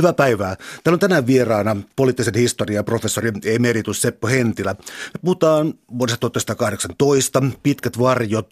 [0.00, 0.56] Hyvää päivää.
[0.56, 4.74] Täällä on tänään vieraana poliittisen historian professori emeritus Seppo Hentilä.
[5.14, 8.48] Me puhutaan vuodesta 1918, pitkät varjot,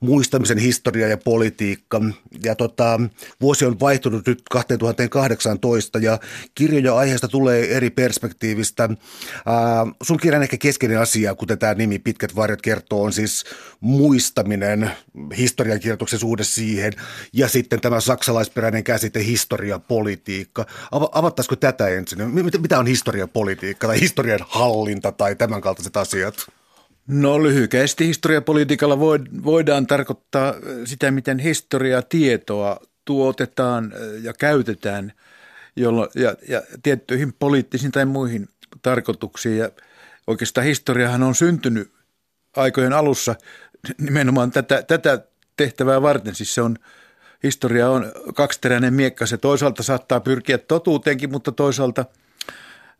[0.00, 2.00] muistamisen historia ja politiikka.
[2.44, 3.00] Ja tota,
[3.40, 6.18] vuosi on vaihtunut nyt 2018 ja
[6.54, 8.88] kirjoja aiheesta tulee eri perspektiivistä.
[9.46, 13.44] Ää, sun kirjan ehkä keskeinen asia, kuten tämä nimi Pitkät varjot kertoo, on siis
[13.80, 14.90] muistaminen,
[15.36, 16.92] historiankirjoituksen suhde siihen
[17.32, 20.66] ja sitten tämä saksalaisperäinen käsite historiapolitiikka.
[20.92, 22.18] Avattaisiko tätä ensin?
[22.58, 26.34] Mitä on historiapolitiikka tai historian hallinta tai tämän kaltaiset asiat?
[27.06, 28.98] No lyhykäisesti historiapolitiikalla
[29.44, 35.12] voidaan tarkoittaa sitä, miten historiatietoa tuotetaan ja käytetään
[35.76, 38.48] jollo, ja, ja tiettyihin poliittisiin tai muihin
[38.82, 39.58] tarkoituksiin.
[39.58, 39.70] Ja
[40.26, 41.92] oikeastaan historiahan on syntynyt
[42.56, 43.34] aikojen alussa
[43.98, 45.18] nimenomaan tätä, tätä
[45.56, 46.34] tehtävää varten.
[46.34, 46.76] Siis se on–
[47.44, 49.26] historia on kaksiteräinen miekka.
[49.26, 52.04] Se toisaalta saattaa pyrkiä totuuteenkin, mutta toisaalta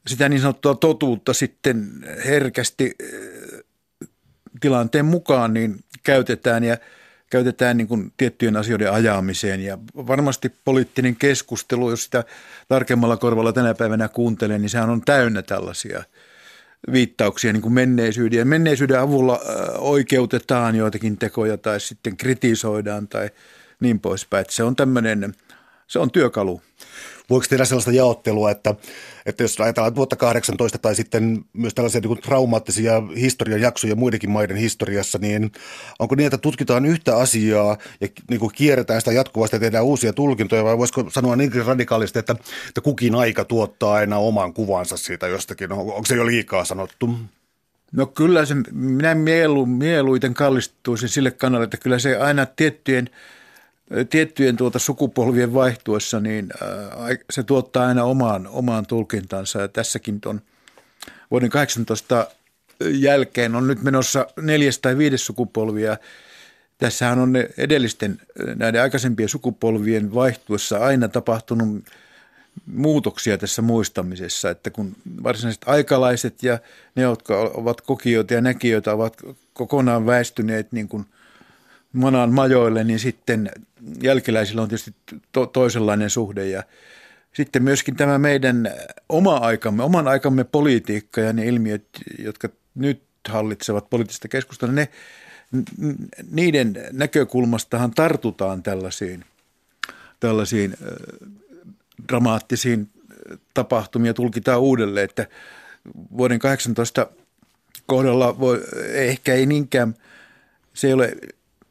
[0.07, 1.91] sitä niin sanottua totuutta sitten
[2.25, 3.65] herkästi eh,
[4.61, 6.77] tilanteen mukaan niin käytetään ja
[7.31, 9.61] käytetään niin kuin tiettyjen asioiden ajaamiseen.
[9.61, 12.25] Ja varmasti poliittinen keskustelu, jos sitä
[12.69, 16.05] tarkemmalla korvalla tänä päivänä kuuntelee, niin sehän on täynnä tällaisia
[16.93, 18.39] viittauksia niin kuin menneisyyden.
[18.39, 23.31] Ja menneisyyden avulla eh, oikeutetaan joitakin tekoja tai sitten kritisoidaan tai–
[23.85, 24.41] niin poispäin.
[24.41, 25.35] Että se on tämmöinen,
[25.87, 26.61] se on työkalu.
[27.31, 28.75] Voiko tehdä sellaista jaottelua, että,
[29.27, 34.57] että jos ajatellaan vuotta 18 tai sitten myös tällaisia niin traumaattisia historian jaksoja muidenkin maiden
[34.57, 35.53] historiassa, niin
[35.99, 40.13] onko niin, että tutkitaan yhtä asiaa ja niin kuin kierretään sitä jatkuvasti ja tehdään uusia
[40.13, 42.37] tulkintoja vai voisiko sanoa niin radikaalisti, että,
[42.69, 45.73] että kukin aika tuottaa aina oman kuvansa siitä jostakin?
[45.73, 47.11] Onko se jo liikaa sanottu?
[47.93, 53.11] No kyllä se, minä mielu, mieluiten kallistuisin sille kannalle, että kyllä se aina tiettyjen–
[54.11, 56.49] tiettyjen tuota sukupolvien vaihtuessa, niin
[57.31, 59.61] se tuottaa aina omaan, omaan tulkintansa.
[59.61, 60.41] Ja tässäkin tuon
[61.31, 62.27] vuoden 18
[62.91, 65.97] jälkeen on nyt menossa neljäs tai viides sukupolvia.
[66.79, 68.21] Tässähän on ne edellisten,
[68.55, 71.85] näiden aikaisempien sukupolvien vaihtuessa aina tapahtunut
[72.67, 76.59] muutoksia tässä muistamisessa, että kun varsinaiset aikalaiset ja
[76.95, 79.17] ne, jotka ovat kokijoita ja näkijöitä, ovat
[79.53, 81.07] kokonaan väistyneet niin kuin
[81.95, 83.51] manan majoille, niin sitten
[84.03, 84.95] jälkeläisillä on tietysti
[85.33, 86.49] to- toisenlainen suhde.
[86.49, 86.63] Ja
[87.33, 88.71] sitten myöskin tämä meidän
[89.09, 91.85] oma aikamme, oman aikamme politiikka ja ne ilmiöt,
[92.19, 94.89] jotka nyt hallitsevat poliittista keskustelua, ne,
[96.31, 99.25] niiden näkökulmastahan tartutaan tällaisiin,
[100.21, 100.77] tällaisiin
[102.09, 102.91] dramaattisiin
[103.55, 105.27] tapahtumia, tulkitaan uudelleen, että
[106.17, 107.07] vuoden 18
[107.87, 109.95] kohdalla voi, ehkä ei niinkään,
[110.75, 111.17] se ei ole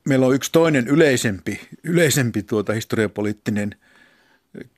[0.05, 3.75] meillä on yksi toinen yleisempi, yleisempi tuota historiapoliittinen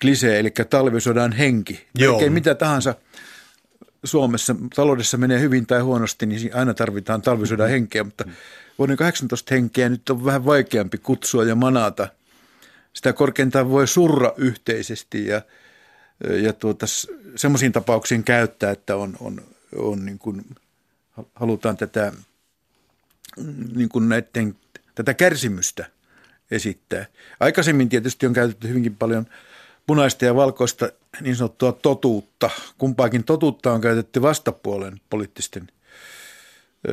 [0.02, 1.88] klisee, eli talvisodan henki.
[1.98, 2.30] Joo.
[2.30, 2.96] mitä tahansa
[4.04, 8.26] Suomessa taloudessa menee hyvin tai huonosti, niin aina tarvitaan talvisodan henkeä, mutta
[8.78, 12.08] vuoden 18 henkeä nyt on vähän vaikeampi kutsua ja manata.
[12.94, 15.42] Sitä korkeintaan voi surra yhteisesti ja,
[16.42, 16.86] ja tuota,
[17.36, 19.42] semmoisiin tapauksiin käyttää, että on, on,
[19.76, 20.46] on niin kuin,
[21.36, 22.14] halutaan tätä
[23.76, 24.56] niin kuin näiden
[24.96, 25.86] tätä kärsimystä
[26.52, 27.06] esittää.
[27.40, 29.26] Aikaisemmin tietysti on käytetty hyvinkin paljon
[29.88, 30.90] punaista ja valkoista
[31.22, 32.50] niin sanottua totuutta.
[32.78, 35.68] Kumpaakin totuutta on käytetty vastapuolen poliittisten,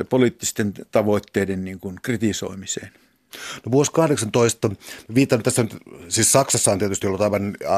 [0.08, 2.92] poliittisten tavoitteiden niin kuin kritisoimiseen.
[3.66, 4.70] No vuosi 18,
[5.14, 5.76] viitan tässä nyt,
[6.08, 7.70] siis Saksassa on tietysti ollut aivan äh,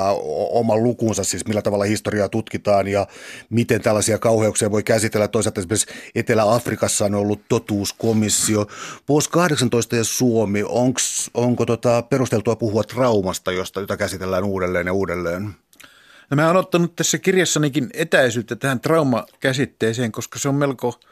[0.50, 3.06] oma lukunsa, siis millä tavalla historiaa tutkitaan ja
[3.50, 5.28] miten tällaisia kauheuksia voi käsitellä.
[5.28, 8.66] Toisaalta esimerkiksi Etelä-Afrikassa on ollut totuuskomissio.
[9.09, 14.92] Vuosi 18 ja Suomi, onks, onko tota perusteltua puhua traumasta, josta, jota käsitellään uudelleen ja
[14.92, 15.50] uudelleen?
[16.31, 20.94] No mä oon ottanut tässä kirjassanikin etäisyyttä tähän traumakäsitteeseen, koska se on melko–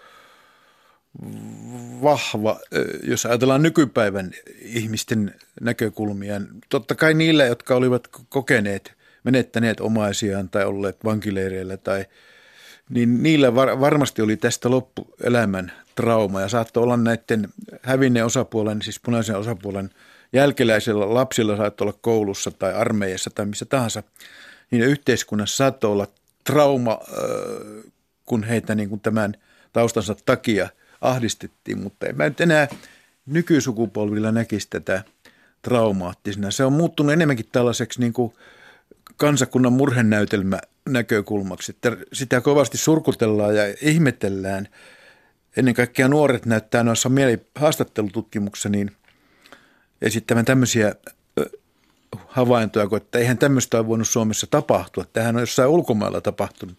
[2.03, 2.61] vahva,
[3.03, 4.31] jos ajatellaan nykypäivän
[4.61, 6.41] ihmisten näkökulmia.
[6.69, 8.93] Totta kai niillä, jotka olivat kokeneet,
[9.25, 12.05] menettäneet omaisiaan tai olleet vankileireillä tai
[12.91, 17.49] niin niillä var, varmasti oli tästä loppuelämän trauma ja saattoi olla näiden
[17.83, 19.91] hävinneen osapuolen, siis punaisen osapuolen
[20.33, 24.03] jälkeläisillä lapsilla saattoi olla koulussa tai armeijassa tai missä tahansa.
[24.71, 26.07] Niin yhteiskunnassa saattoi olla
[26.45, 26.99] trauma,
[28.27, 29.35] kun heitä niin kuin tämän
[29.73, 30.69] taustansa takia–
[31.03, 32.69] ahdistettiin, mutta en mä nyt enää
[33.27, 35.05] nykysukupolvilla näkisi tätä
[35.63, 36.51] traumaattisena.
[36.51, 38.33] Se on muuttunut enemmänkin tällaiseksi niin kuin
[39.17, 40.59] kansakunnan murhenäytelmä
[40.89, 44.69] näkökulmaksi, että sitä kovasti surkutellaan ja ihmetellään.
[45.57, 48.91] Ennen kaikkea nuoret näyttää noissa mieli haastattelututkimuksissa niin
[50.03, 50.95] esittävän tämmöisiä
[52.27, 55.05] havaintoja, että eihän tämmöistä ole voinut Suomessa tapahtua.
[55.13, 56.79] Tähän on jossain ulkomailla tapahtunut,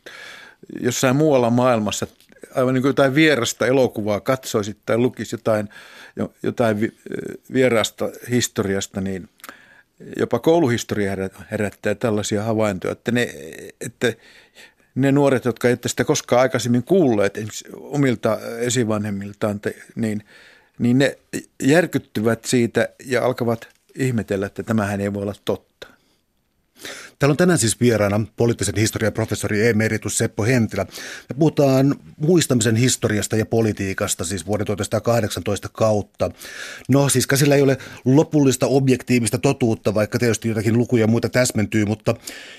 [0.80, 2.08] jossain muualla maailmassa
[2.56, 5.70] aivan niin kuin jotain vierasta elokuvaa katsoisit tai lukisi jotain,
[6.44, 6.94] jotain
[7.54, 9.30] vierasta historiasta, niin
[10.20, 11.12] jopa kouluhistoria
[11.52, 13.30] herättää tällaisia havaintoja, että ne,
[13.82, 14.14] että
[14.96, 17.40] ne nuoret, jotka eivät sitä koskaan aikaisemmin kuulleet
[17.74, 19.62] omilta esivanhemmiltaan,
[19.96, 20.24] niin,
[20.80, 21.18] niin ne
[21.64, 25.73] järkyttyvät siitä ja alkavat ihmetellä, että tämähän ei voi olla totta.
[27.20, 30.86] Täällä on tänään siis vieraana poliittisen historian professori emeritus Seppo Hentilä.
[31.30, 36.32] Me puhutaan muistamisen historiasta ja politiikasta siis vuoden 1918 kautta.
[36.90, 41.86] No siis sillä ei ole lopullista objektiivista totuutta, vaikka tietysti jotakin lukuja ja muita täsmentyy,
[41.86, 42.16] mutta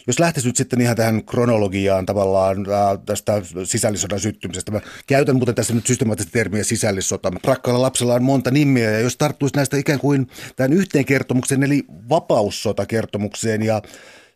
[0.06, 2.66] jos lähtisi nyt sitten ihan tähän kronologiaan tavallaan
[3.06, 4.72] tästä sisällissodan syttymisestä.
[4.72, 7.32] Mä käytän muuten tässä nyt systemaattista termiä sisällissota.
[7.44, 10.26] Rakkaalla lapsella on monta nimiä ja jos tarttuisi näistä ikään kuin
[10.56, 13.82] tämän yhteen kertomuksen eli vapaussotakertomukseen ja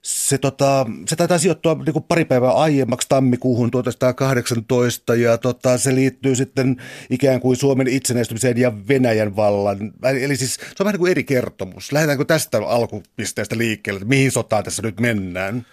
[0.03, 6.37] se, tota, se taitaa sijoittua niin pari päivää aiemmaksi tammikuuhun 1918 ja tota, se liittyy
[6.37, 6.77] sitten
[7.11, 9.93] ikään kuin Suomen itsenäistymiseen ja Venäjän vallan.
[10.21, 11.93] Eli siis se on vähän niin kuin eri kertomus.
[11.93, 15.67] Lähdetäänkö tästä alkupisteestä liikkeelle, että mihin sotaan tässä nyt mennään?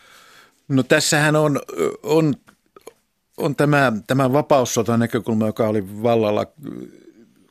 [0.67, 1.59] No tässähän on,
[2.03, 2.33] on,
[3.37, 6.45] on tämä, tämä vapaussotan näkökulma, joka oli vallalla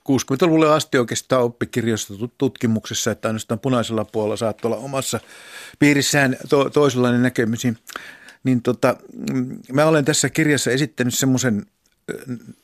[0.09, 5.21] 60-luvulle asti oikeastaan oppikirjoista tutkimuksessa, että ainoastaan punaisella puolella saattoi olla omassa
[5.79, 7.65] piirissään to, toisenlainen näkemys.
[8.44, 8.97] Niin tota,
[9.73, 11.67] mä olen tässä kirjassa esittänyt semmoisen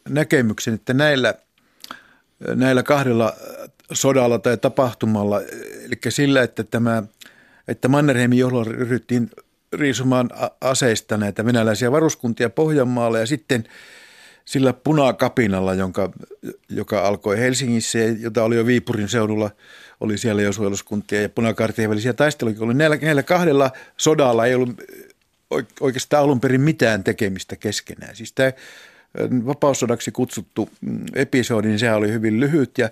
[0.09, 1.35] näkemyksen, että näillä,
[2.55, 3.33] näillä kahdella
[3.93, 5.41] sodalla tai tapahtumalla,
[5.85, 7.03] eli sillä, että tämä
[7.69, 9.31] että Mannerheimin johdolla ryhdyttiin
[9.73, 10.31] riisumaan
[10.61, 13.65] aseista näitä venäläisiä varuskuntia Pohjanmaalle ja sitten–
[14.45, 16.13] sillä punakapinalla, jonka,
[16.69, 19.51] joka alkoi Helsingissä ja jota oli jo Viipurin seudulla,
[20.01, 22.57] oli siellä jo suojeluskuntia ja punakaartien välisiä taisteluja.
[22.61, 24.83] Oli näillä, näillä kahdella sodalla ei ollut
[25.81, 28.17] oikeastaan alun perin mitään tekemistä keskenään.
[28.17, 28.53] Siis tämä
[29.47, 32.91] vapaussodaksi kutsuttu mm, episodi, niin se oli hyvin lyhyt ja,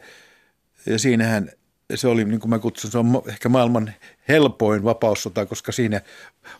[0.86, 1.50] ja siinähän
[1.94, 3.92] se oli, niin kuin mä kutsun, se on ehkä maailman
[4.28, 6.00] helpoin vapaussota, koska siinä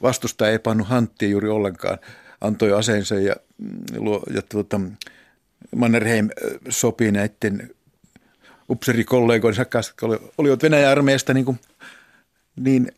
[0.03, 1.99] vastustaja ei pannut hanttia juuri ollenkaan–
[2.41, 3.37] antoi aseensa ja,
[4.35, 4.81] ja tuota,
[5.77, 6.29] Mannerheim
[6.69, 7.71] sopii näiden
[8.71, 11.59] upserikollegoinsa kanssa, jotka olivat Venäjän armeijasta, niin, kuin,
[12.57, 12.93] niin,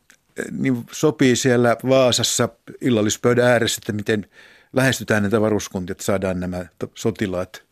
[0.51, 2.49] niin sopii siellä Vaasassa
[2.81, 4.27] illallispöydän ääressä, että miten
[4.73, 7.63] lähestytään näitä varuskuntia, että saadaan nämä sotilaat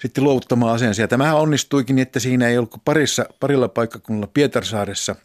[0.00, 1.02] sitten luovuttamaan aseensa.
[1.02, 5.16] Ja tämähän onnistuikin, että siinä ei ollut parissa, parilla paikkakunnalla Pietarsaaressa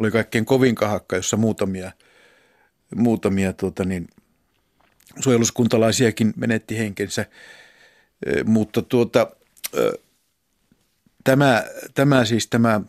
[0.00, 1.92] oli kaikkein kovin kahakka, jossa muutamia,
[2.94, 4.08] muutamia tuota niin,
[5.20, 7.26] suojeluskuntalaisiakin menetti henkensä,
[8.44, 9.30] mutta tuota,
[11.24, 11.64] tämä,
[11.94, 12.80] tämä siis tämä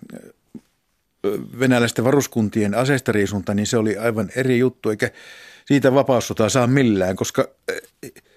[1.59, 5.11] venäläisten varuskuntien aseistariisunta, niin se oli aivan eri juttu, eikä
[5.65, 7.47] siitä vapaussota saa millään, koska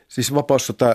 [0.09, 0.95] siis vapaussota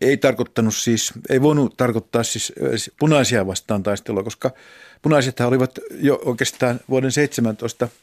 [0.00, 2.52] ei tarkoittanut siis, ei voinut tarkoittaa siis
[2.98, 4.50] punaisia vastaan taistelua, koska
[5.02, 7.88] punaisethan olivat jo oikeastaan vuoden 17–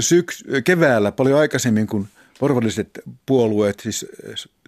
[0.00, 2.08] syks, keväällä paljon aikaisemmin kuin
[2.38, 4.06] porvalliset puolueet, siis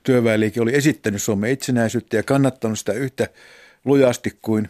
[0.03, 3.29] työväenliike oli esittänyt Suomen itsenäisyyttä ja kannattanut sitä yhtä
[3.85, 4.69] lujasti kuin,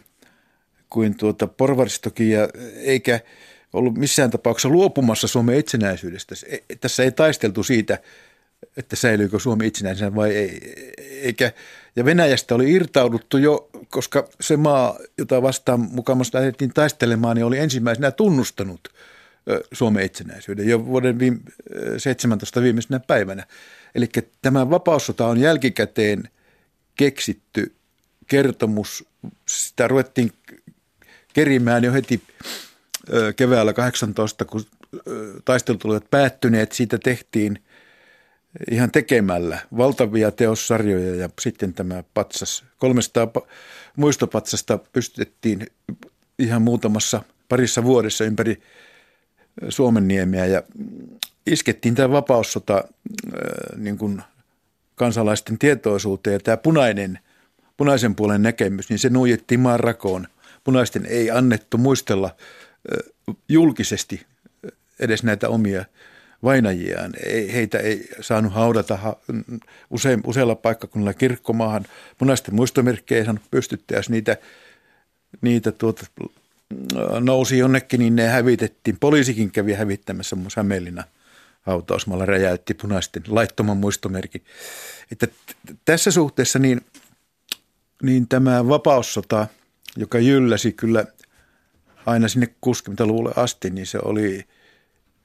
[0.89, 3.19] kuin tuota porvaristokin, ja eikä
[3.73, 6.35] ollut missään tapauksessa luopumassa Suomen itsenäisyydestä.
[6.81, 7.99] Tässä ei taisteltu siitä,
[8.77, 10.73] että säilyykö Suomi itsenäisenä vai ei.
[10.97, 11.51] Eikä,
[11.95, 17.57] ja Venäjästä oli irtauduttu jo, koska se maa, jota vastaan mukamassa lähdettiin taistelemaan, niin oli
[17.57, 18.89] ensimmäisenä tunnustanut–
[19.71, 21.17] Suomen itsenäisyyden jo vuoden
[21.97, 23.45] 17 viimeisenä päivänä.
[23.95, 24.09] Eli
[24.41, 26.23] tämä vapaussota on jälkikäteen
[26.95, 27.75] keksitty
[28.27, 29.05] kertomus.
[29.47, 30.31] Sitä ruvettiin
[31.33, 32.21] kerimään jo heti
[33.35, 34.65] keväällä 18, kun
[35.45, 36.71] taistelut olivat päättyneet.
[36.71, 37.63] Siitä tehtiin
[38.71, 43.27] ihan tekemällä valtavia teossarjoja ja sitten tämä patsas, 300
[43.95, 45.67] muistopatsasta pystytettiin
[46.39, 48.61] ihan muutamassa parissa vuodessa ympäri
[49.69, 50.63] Suomenniemeä ja
[51.47, 54.21] iskettiin tämä vapaussota äh, niin kuin
[54.95, 57.19] kansalaisten tietoisuuteen ja tämä punainen,
[57.77, 60.27] punaisen puolen näkemys, niin se nuijettiin maan rakoon.
[60.63, 64.25] Punaisten ei annettu muistella äh, julkisesti
[64.99, 65.85] edes näitä omia
[66.43, 67.13] vainajiaan.
[67.25, 69.15] Ei, heitä ei saanut haudata
[69.89, 71.85] usein, useilla paikkakunnilla kirkkomaahan.
[72.17, 74.37] Punaisten muistomerkkejä ei saanut pystyttää, jos niitä,
[75.41, 76.05] niitä tuota,
[77.19, 78.97] nousi jonnekin, niin ne hävitettiin.
[78.99, 81.03] Poliisikin kävi hävittämässä mun Hämeenlinna
[81.61, 84.43] hautausmaalla räjäytti punaisten laittoman muistomerkin.
[85.11, 85.27] Että
[85.85, 86.81] tässä suhteessa niin,
[88.03, 89.47] niin tämä vapaussota,
[89.97, 91.05] joka jylläsi kyllä
[92.05, 94.45] aina sinne 60-luvulle asti, niin se oli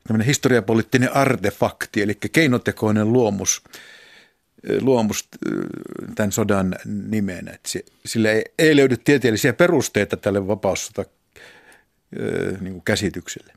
[0.07, 3.63] tämmöinen historiapoliittinen artefakti, eli keinotekoinen luomus,
[4.81, 5.29] luomus
[6.15, 7.59] tämän sodan nimenä.
[8.07, 11.05] Sille ei, ei löydy tieteellisiä perusteita tälle vapaussota
[12.61, 13.53] niin käsitykselle.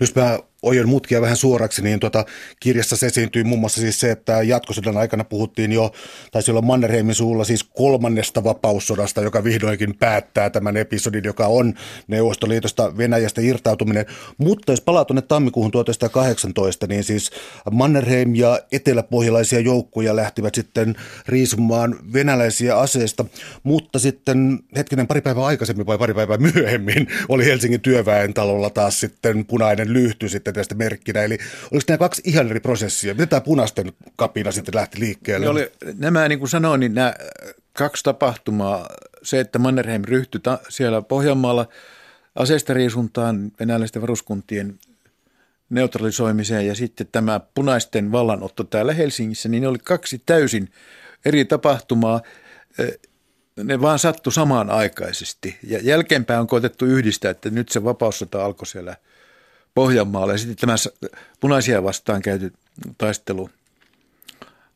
[0.00, 2.24] Jos mä ojon mutkia vähän suoraksi, niin tuota,
[2.60, 5.92] kirjassa se esiintyy muun muassa siis se, että jatkosodan aikana puhuttiin jo,
[6.32, 11.74] taisi olla Mannerheimin suulla siis kolmannesta vapaussodasta, joka vihdoinkin päättää tämän episodin, joka on
[12.08, 14.06] Neuvostoliitosta Venäjästä irtautuminen.
[14.38, 17.30] Mutta jos palaa tuonne tammikuuhun 1918, niin siis
[17.70, 20.94] Mannerheim ja eteläpohjalaisia joukkoja lähtivät sitten
[21.28, 23.24] riisumaan venäläisiä aseista,
[23.62, 29.00] mutta sitten hetkinen pari päivää aikaisemmin vai pari päivää myöhemmin oli Helsingin työväen talolla taas
[29.00, 31.22] sitten punainen lyhty sitten tästä merkkinä.
[31.22, 31.38] Eli
[31.72, 33.14] oliko nämä kaksi ihan eri prosessia?
[33.14, 35.48] Miten tämä punaisten kapina sitten lähti liikkeelle?
[35.48, 37.14] Oli, nämä, niin kuin sanoin, niin nämä
[37.72, 38.88] kaksi tapahtumaa,
[39.22, 41.68] se, että Mannerheim ryhtyi ta- siellä Pohjanmaalla
[42.34, 44.78] aseistariisuntaan venäläisten varuskuntien
[45.70, 50.68] neutralisoimiseen ja sitten tämä punaisten vallanotto täällä Helsingissä, niin ne oli kaksi täysin
[51.24, 52.20] eri tapahtumaa.
[53.56, 58.96] Ne vaan sattu samanaikaisesti ja jälkeenpäin on koetettu yhdistää, että nyt se vapaussota alkoi siellä–
[59.74, 60.32] Pohjanmaalla.
[60.32, 60.74] Ja sitten tämä
[61.40, 62.52] punaisia vastaan käyty
[62.98, 63.50] taistelu,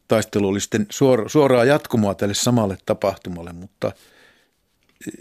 [0.09, 3.93] taistelu oli sitten suora, suoraa jatkumoa tälle samalle tapahtumalle, mutta,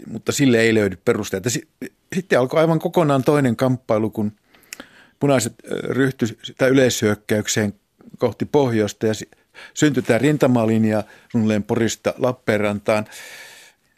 [0.06, 1.50] mutta sille ei löydy perusteita.
[2.14, 4.32] Sitten alkoi aivan kokonaan toinen kamppailu, kun
[5.20, 7.74] punaiset ryhtyi sitä yleishyökkäykseen
[8.18, 9.14] kohti pohjoista ja
[9.74, 11.02] syntyi tämä rintamalinja
[11.66, 13.06] Porista Lappeenrantaan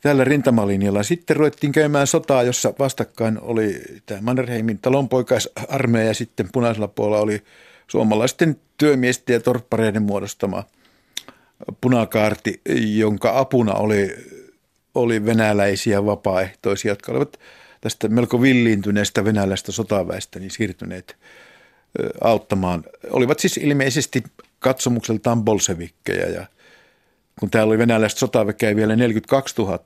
[0.01, 1.03] tällä rintamalinjalla.
[1.03, 7.43] Sitten ruvettiin käymään sotaa, jossa vastakkain oli tämä Mannerheimin talonpoikaisarmeija ja sitten punaisella puolella oli
[7.87, 10.65] suomalaisten työmiesten ja torppareiden muodostama
[11.81, 12.61] punakaarti,
[12.97, 14.17] jonka apuna oli,
[14.95, 17.39] oli venäläisiä vapaaehtoisia, jotka olivat
[17.81, 21.17] tästä melko villiintyneestä venäläistä sotaväestä niin siirtyneet
[22.21, 22.85] auttamaan.
[23.11, 24.23] Olivat siis ilmeisesti
[24.59, 26.47] katsomukseltaan bolsevikkeja ja–
[27.39, 29.79] kun täällä oli venäläistä sotaväkeä vielä 42 000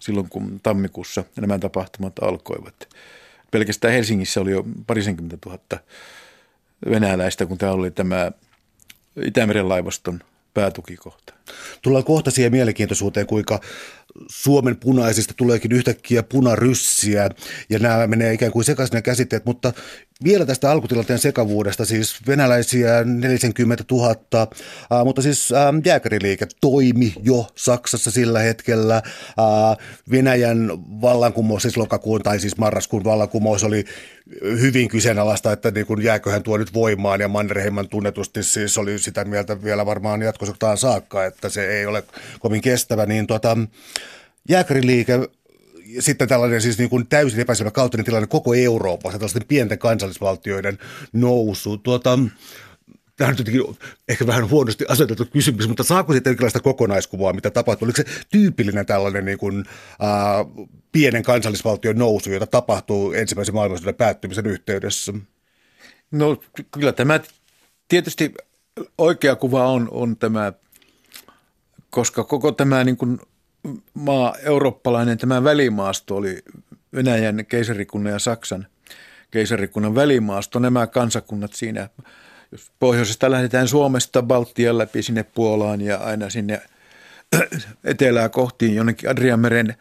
[0.00, 2.88] silloin, kun tammikuussa nämä tapahtumat alkoivat.
[3.50, 5.78] Pelkästään Helsingissä oli jo parisenkymmentä tuhatta
[6.90, 8.32] venäläistä, kun täällä oli tämä
[9.24, 10.20] Itämeren laivaston
[10.54, 11.35] päätukikohta.
[11.82, 13.60] Tullaan kohta siihen mielenkiintoisuuteen, kuinka
[14.28, 17.30] Suomen punaisista tuleekin yhtäkkiä punaryssiä
[17.70, 19.72] ja nämä menee ikään kuin sekaisin ne käsitteet, mutta
[20.24, 27.46] vielä tästä alkutilanteen sekavuudesta, siis venäläisiä 40 000, äh, mutta siis äh, jääkäriliike toimi jo
[27.54, 28.96] Saksassa sillä hetkellä.
[28.96, 33.84] Äh, Venäjän vallankumous, siis lokakuun tai siis marraskuun vallankumous oli
[34.42, 39.24] hyvin kyseenalaista, että niin kuin jääköhän tuo nyt voimaan ja Mannerheiman tunnetusti siis oli sitä
[39.24, 42.04] mieltä vielä varmaan jatkosotaan saakka, että se ei ole
[42.38, 43.56] kovin kestävä, niin tota,
[44.48, 45.20] jääkäriliike
[45.98, 50.78] sitten tällainen siis niin kuin täysin epäselvä kautinen tilanne koko Euroopassa, tällaisten pienten kansallisvaltioiden
[51.12, 51.78] nousu.
[51.78, 52.18] Tuota,
[53.16, 53.76] tämä on jotenkin
[54.08, 57.86] ehkä vähän huonosti asetettu kysymys, mutta saako sitten jonkinlaista kokonaiskuvaa, mitä tapahtui?
[57.86, 59.64] Oliko se tyypillinen tällainen niin kuin,
[60.02, 65.12] äh, pienen kansallisvaltion nousu, jota tapahtuu ensimmäisen maailmansodan päättymisen yhteydessä?
[66.10, 67.20] No kyllä tämä
[67.88, 68.34] tietysti
[68.98, 70.52] oikea kuva on, on tämä,
[71.96, 73.20] koska koko tämä niin kuin
[73.94, 76.38] maa, eurooppalainen tämä välimaasto oli
[76.94, 78.66] Venäjän keisarikunnan ja Saksan
[79.30, 80.58] keisarikunnan välimaasto.
[80.58, 81.88] Nämä kansakunnat siinä,
[82.52, 86.60] jos pohjoisesta lähdetään Suomesta Baltian läpi sinne Puolaan ja aina sinne
[87.84, 89.74] etelää kohti jonnekin Adriameren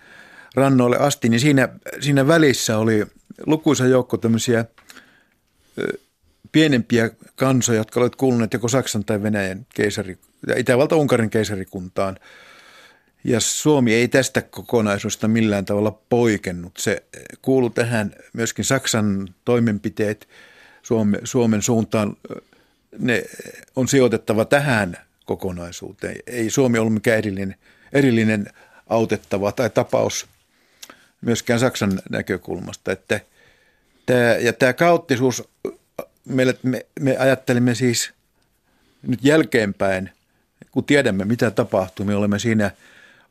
[0.55, 1.69] rannoille asti, niin siinä,
[1.99, 3.05] siinä välissä oli
[3.45, 4.65] lukuisa joukko tämmöisiä
[6.51, 10.17] pienempiä kansoja, jotka olivat kuuluneet joko Saksan tai Venäjän keisari,
[10.55, 12.19] Itävalta-Unkarin keisarikuntaan–
[13.25, 16.77] ja Suomi ei tästä kokonaisuudesta millään tavalla poikennut.
[16.77, 17.03] Se
[17.41, 20.27] kuuluu tähän myöskin Saksan toimenpiteet
[20.83, 22.17] Suomen, Suomen suuntaan.
[22.99, 23.23] Ne
[23.75, 26.15] on sijoitettava tähän kokonaisuuteen.
[26.27, 27.55] Ei Suomi ollut mikään erillinen,
[27.93, 28.47] erillinen
[28.87, 30.27] autettava tai tapaus
[31.21, 32.91] myöskään Saksan näkökulmasta.
[32.91, 33.19] Että
[34.05, 35.49] tämä, ja tämä kaoottisuus,
[36.25, 38.11] me, me, me ajattelimme siis
[39.07, 40.09] nyt jälkeenpäin,
[40.71, 42.71] kun tiedämme mitä tapahtuu, me olemme siinä–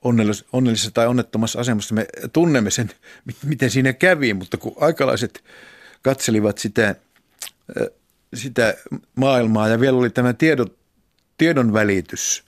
[0.04, 1.94] onnellis- onnellisessa tai onnettomassa asemassa.
[1.94, 2.90] Me tunnemme sen,
[3.44, 5.44] miten siinä kävi, mutta kun aikalaiset
[6.02, 6.94] katselivat sitä,
[8.34, 8.74] sitä
[9.14, 10.70] maailmaa ja vielä oli tämä tiedon,
[11.38, 12.44] tiedon välitys,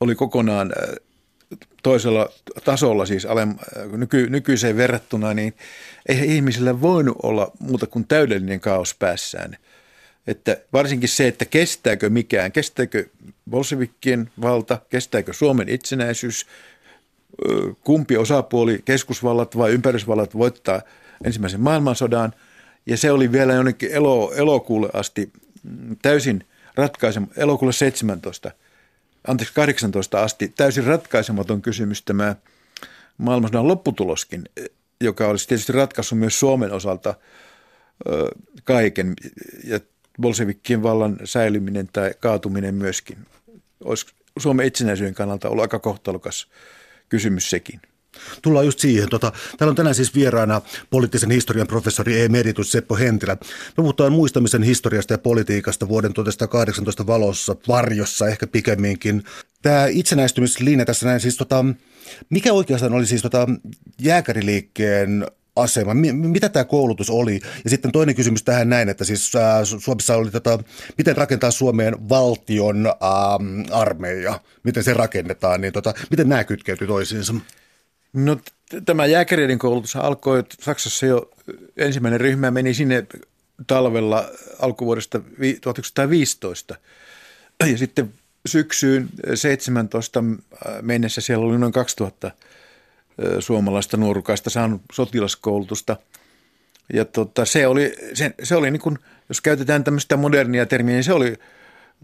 [0.00, 0.72] oli kokonaan
[1.82, 2.28] toisella
[2.64, 3.54] tasolla, siis alem,
[3.96, 5.54] nyky, nykyiseen verrattuna, niin
[6.08, 9.56] ei ihmisillä voinut olla muuta kuin täydellinen kaos päässään.
[10.26, 13.04] Että varsinkin se, että kestääkö mikään, kestääkö
[13.50, 16.46] bolshevikkien valta, kestääkö Suomen itsenäisyys,
[17.84, 20.82] kumpi osapuoli, keskusvallat vai ympärysvallat voittaa
[21.24, 22.32] ensimmäisen maailmansodan.
[22.86, 25.32] Ja se oli vielä jonnekin elo, elokuulle asti
[25.62, 26.44] mm, täysin
[26.74, 28.50] ratkaisematon, elokuulle 17,
[29.26, 32.36] anteeksi 18 asti täysin ratkaisematon kysymys tämä
[33.18, 34.44] maailmansodan lopputuloskin,
[35.00, 37.14] joka olisi tietysti ratkaissut myös Suomen osalta
[38.06, 38.28] ö,
[38.64, 39.14] kaiken
[39.64, 39.80] ja
[40.20, 43.18] bolsevikkien vallan säilyminen tai kaatuminen myöskin.
[43.84, 44.06] Olisi
[44.38, 46.48] Suomen itsenäisyyden kannalta ollut aika kohtalokas
[47.08, 47.80] kysymys sekin.
[48.42, 49.08] Tullaan just siihen.
[49.08, 53.34] Tota, täällä on tänään siis vieraana poliittisen historian professori emeritus Seppo Hentilä.
[53.34, 59.24] Me puhutaan muistamisen historiasta ja politiikasta vuoden 1918 valossa, varjossa ehkä pikemminkin.
[59.62, 61.64] Tämä itsenäistymislinja tässä näin siis, tota,
[62.30, 63.48] mikä oikeastaan oli siis tota,
[64.00, 65.26] jääkäriliikkeen
[65.56, 65.94] asema?
[66.12, 67.40] Mitä tämä koulutus oli?
[67.64, 69.32] Ja sitten toinen kysymys tähän näin, että siis
[69.78, 70.58] Suomessa oli, tota,
[70.98, 72.94] miten rakentaa Suomeen valtion ää,
[73.70, 74.40] armeija?
[74.62, 75.60] Miten se rakennetaan?
[75.60, 77.34] Niin, tota, miten nämä kytkeytyy toisiinsa?
[78.12, 78.36] No
[78.84, 81.30] tämä jääkäreiden koulutus alkoi Saksassa jo
[81.76, 83.06] ensimmäinen ryhmä meni sinne
[83.66, 84.28] talvella
[84.58, 85.20] alkuvuodesta
[85.60, 86.74] 1915
[87.70, 88.14] ja sitten
[88.46, 90.24] syksyyn 17
[90.82, 92.30] mennessä siellä oli noin 2000
[93.38, 95.96] suomalaista nuorukaista saanut sotilaskoulutusta.
[96.92, 101.04] Ja tota, se oli, se, se oli niin kuin, jos käytetään tämmöistä modernia termiä, niin
[101.04, 101.36] se oli,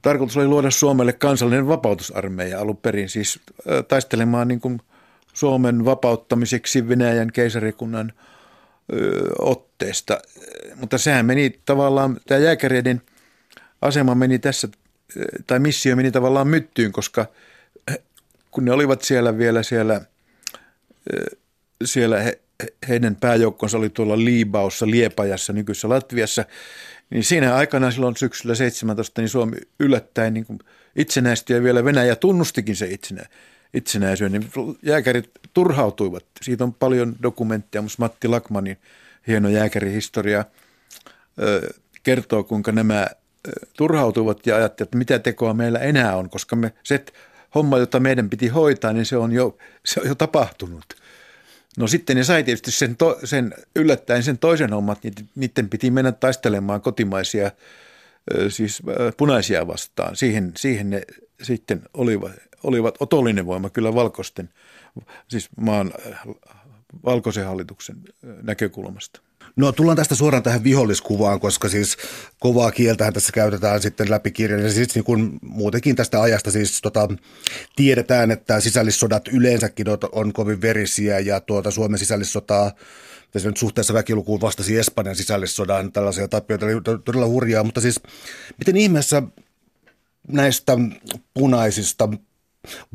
[0.02, 3.40] tarkoitus oli luoda Suomelle kansallinen vapautusarmeija alun perin, siis
[3.88, 4.80] taistelemaan niin kuin
[5.38, 8.12] Suomen vapauttamiseksi Venäjän keisarikunnan
[9.38, 10.20] otteesta.
[10.76, 13.02] Mutta sehän meni tavallaan, tämä jääkäreiden
[13.82, 14.68] asema meni tässä,
[15.46, 17.26] tai missio meni tavallaan myttyyn, koska
[18.50, 20.00] kun ne olivat siellä vielä siellä,
[21.84, 22.40] siellä he,
[22.88, 26.44] heidän pääjoukkonsa oli tuolla Liibaussa, Liepajassa, nykyisessä Latviassa,
[27.10, 30.58] niin siinä aikana silloin syksyllä 17, niin Suomi yllättäen niin
[30.96, 36.24] itsenäistyi ja vielä Venäjä tunnustikin se itsenäisyyden itsenäisyyden, niin jääkärit turhautuivat.
[36.42, 38.76] Siitä on paljon dokumentteja, mutta Matti Lakmanin
[39.26, 40.44] hieno jääkärihistoria
[42.02, 43.06] kertoo, kuinka nämä
[43.76, 47.04] turhautuivat ja ajattelivat, että mitä tekoa meillä enää on, koska me, se
[47.54, 50.84] homma, jota meidän piti hoitaa, niin se on jo, se on jo tapahtunut.
[51.78, 55.90] No sitten ne sai tietysti sen, to, sen yllättäen sen toisen hommat, niin niiden piti
[55.90, 57.50] mennä taistelemaan kotimaisia,
[58.48, 58.82] siis
[59.16, 60.16] punaisia vastaan.
[60.16, 61.02] Siihen, siihen ne
[61.42, 64.48] sitten olivat olivat otollinen voima kyllä valkoisten,
[65.28, 65.92] siis maan
[67.04, 67.96] valkoisen hallituksen
[68.42, 69.20] näkökulmasta.
[69.56, 71.96] No tullaan tästä suoraan tähän viholliskuvaan, koska siis
[72.38, 74.62] kovaa kieltähän tässä käytetään sitten läpi kirjan.
[74.62, 77.08] Ja siis niin kuin muutenkin tästä ajasta siis tota,
[77.76, 82.72] tiedetään, että sisällissodat yleensäkin on kovin verisiä ja tuota Suomen sisällissotaa
[83.30, 88.00] tässä nyt suhteessa väkilukuun vastasi Espanjan sisällissodan tällaisia tappioita, oli todella hurjaa, mutta siis
[88.58, 89.22] miten ihmeessä
[90.28, 90.72] näistä
[91.34, 92.08] punaisista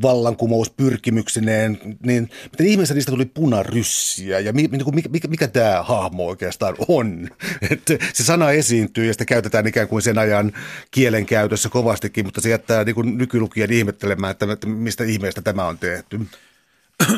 [0.02, 6.28] vallankumouspyrkimyksineen, niin miten ihmeessä niistä tuli punaryssiä ja mi, niin mikä, mikä, mikä tämä hahmo
[6.28, 7.30] oikeastaan on?
[7.72, 10.54] Että se sana esiintyy ja sitä käytetään ikään kuin sen ajan
[10.92, 16.20] kielenkäytössä kovastikin, mutta se jättää niin kuin nykylukijan ihmettelemään, että, mistä ihmeestä tämä on tehty.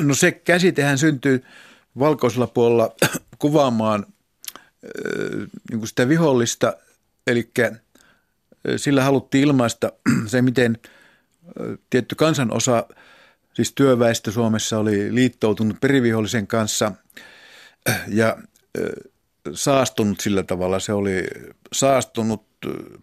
[0.02, 1.44] No se käsitehän syntyy
[2.00, 2.96] valkoisella puolella
[3.40, 4.06] kuvaamaan
[5.72, 6.74] niin kuin sitä vihollista,
[7.28, 7.52] eli
[8.78, 9.92] sillä haluttiin ilmaista
[10.28, 10.78] se, miten–
[11.90, 12.88] tietty kansanosa,
[13.54, 16.92] siis työväestö Suomessa oli liittoutunut perivihollisen kanssa
[18.08, 18.38] ja
[19.54, 20.80] saastunut sillä tavalla.
[20.80, 21.28] Se oli
[21.74, 22.46] saastunut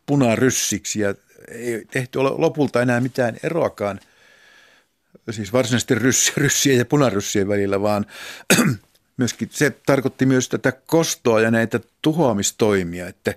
[0.07, 1.15] punaryssiksi ja
[1.49, 4.01] ei tehty lopulta enää mitään eroakaan
[5.31, 5.95] siis varsinaisesti
[6.37, 8.07] ryssien ja punaryssien välillä, vaan
[9.17, 13.35] myöskin se tarkoitti myös tätä kostoa ja näitä tuhoamistoimia, että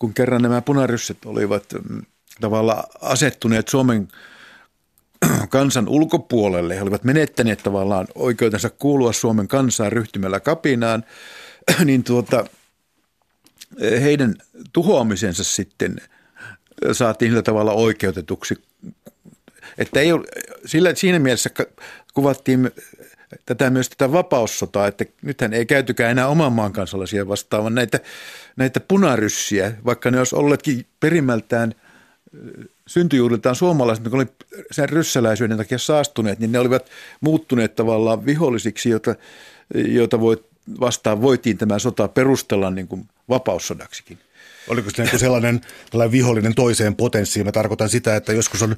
[0.00, 2.02] kun kerran nämä punarysset olivat mm,
[2.40, 4.08] tavalla asettuneet Suomen
[5.48, 6.76] kansan ulkopuolelle.
[6.76, 11.04] He olivat menettäneet tavallaan oikeutensa kuulua Suomen kansaan ryhtymällä kapinaan,
[11.84, 12.44] niin tuota,
[13.80, 14.34] heidän
[14.72, 16.00] tuhoamisensa sitten
[16.92, 18.54] saatiin sillä tavalla oikeutetuksi.
[19.78, 20.26] Että ei ole,
[20.66, 21.50] sillä, siinä mielessä
[22.14, 22.70] kuvattiin
[23.46, 28.00] tätä myös tätä vapaussotaa, että nythän ei käytykään enää oman maan kansalaisia vastaan, vaan näitä,
[28.56, 31.74] näitä punaryssiä, vaikka ne olisi olleetkin perimmältään–
[32.86, 34.26] syntyjuuriltaan suomalaiset, jotka oli
[34.70, 39.14] sen ryssäläisyyden takia saastuneet, niin ne olivat muuttuneet tavallaan vihollisiksi, joita,
[39.74, 40.46] joita voit,
[40.80, 44.18] vastaan voitiin tämä sota perustella niin kuin vapaussodaksikin.
[44.68, 47.46] Oliko se niin sellainen tällainen vihollinen toiseen potenssiin?
[47.46, 48.76] Mä tarkoitan sitä, että joskus, on,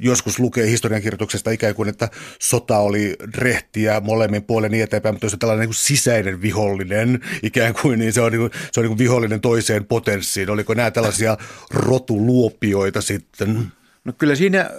[0.00, 2.08] joskus lukee historiankirjoituksesta ikään kuin, että
[2.40, 7.20] sota oli rehtiä molemmin puolen niin eteenpäin, mutta jos on tällainen niin kuin sisäinen vihollinen
[7.42, 10.50] ikään kuin, niin se on, niin kuin, se on niin kuin vihollinen toiseen potenssiin.
[10.50, 11.36] Oliko nämä tällaisia
[11.70, 13.72] rotuluopioita sitten?
[14.04, 14.70] No kyllä siinä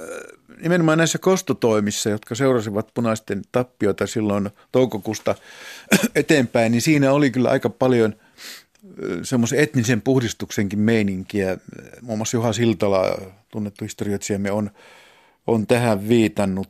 [0.62, 5.36] nimenomaan näissä kostotoimissa, jotka seurasivat punaisten tappiota silloin toukokuusta
[6.16, 8.16] eteenpäin, niin siinä oli kyllä aika paljon
[9.24, 11.58] semmoisen etnisen puhdistuksenkin meininkiä.
[12.02, 14.72] Muun muassa Juha Siltala, tunnettu historioitsijamme, on,
[15.48, 16.70] on tähän viitannut,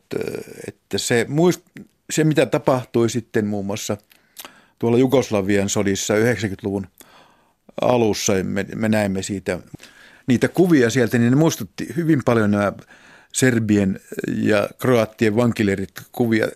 [0.68, 1.62] että se, muist,
[2.10, 3.96] se mitä tapahtui sitten muun muassa
[4.78, 6.86] tuolla Jugoslavian sodissa 90-luvun
[7.80, 9.58] alussa, me, me näimme siitä
[10.26, 12.72] niitä kuvia sieltä, niin ne muistutti hyvin paljon nämä
[13.32, 16.48] Serbien ja Kroattien vankileirit kuvia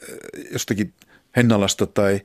[0.52, 0.92] jostakin
[1.36, 2.20] Hennalasta tai,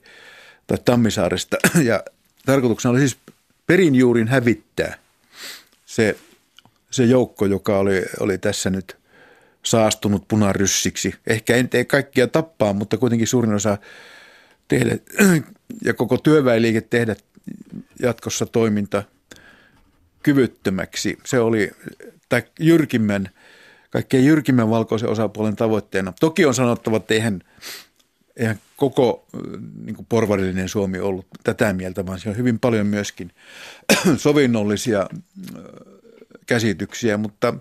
[0.67, 1.57] tai Tammisaaresta.
[1.83, 2.03] Ja
[2.45, 3.17] tarkoituksena oli siis
[3.67, 4.97] perinjuurin hävittää
[5.85, 6.17] se,
[6.91, 8.97] se joukko, joka oli, oli tässä nyt
[9.63, 11.15] saastunut punaryssiksi.
[11.27, 13.77] Ehkä ei, ei kaikkia tappaa, mutta kuitenkin suurin osa
[14.67, 14.97] tehdä
[15.83, 17.15] ja koko työväenliike tehdä
[18.01, 19.03] jatkossa toiminta
[20.23, 21.17] kyvyttömäksi.
[21.25, 21.71] Se oli
[22.29, 23.29] tai jyrkimmän,
[23.89, 26.13] kaikkein jyrkimmän valkoisen osapuolen tavoitteena.
[26.19, 27.41] Toki on sanottava, että eihän,
[28.37, 29.25] eihän koko
[29.85, 33.31] niin kuin porvarillinen Suomi ollut tätä mieltä, vaan siellä on hyvin paljon myöskin
[34.17, 35.09] sovinnollisia
[36.45, 37.53] käsityksiä, mutta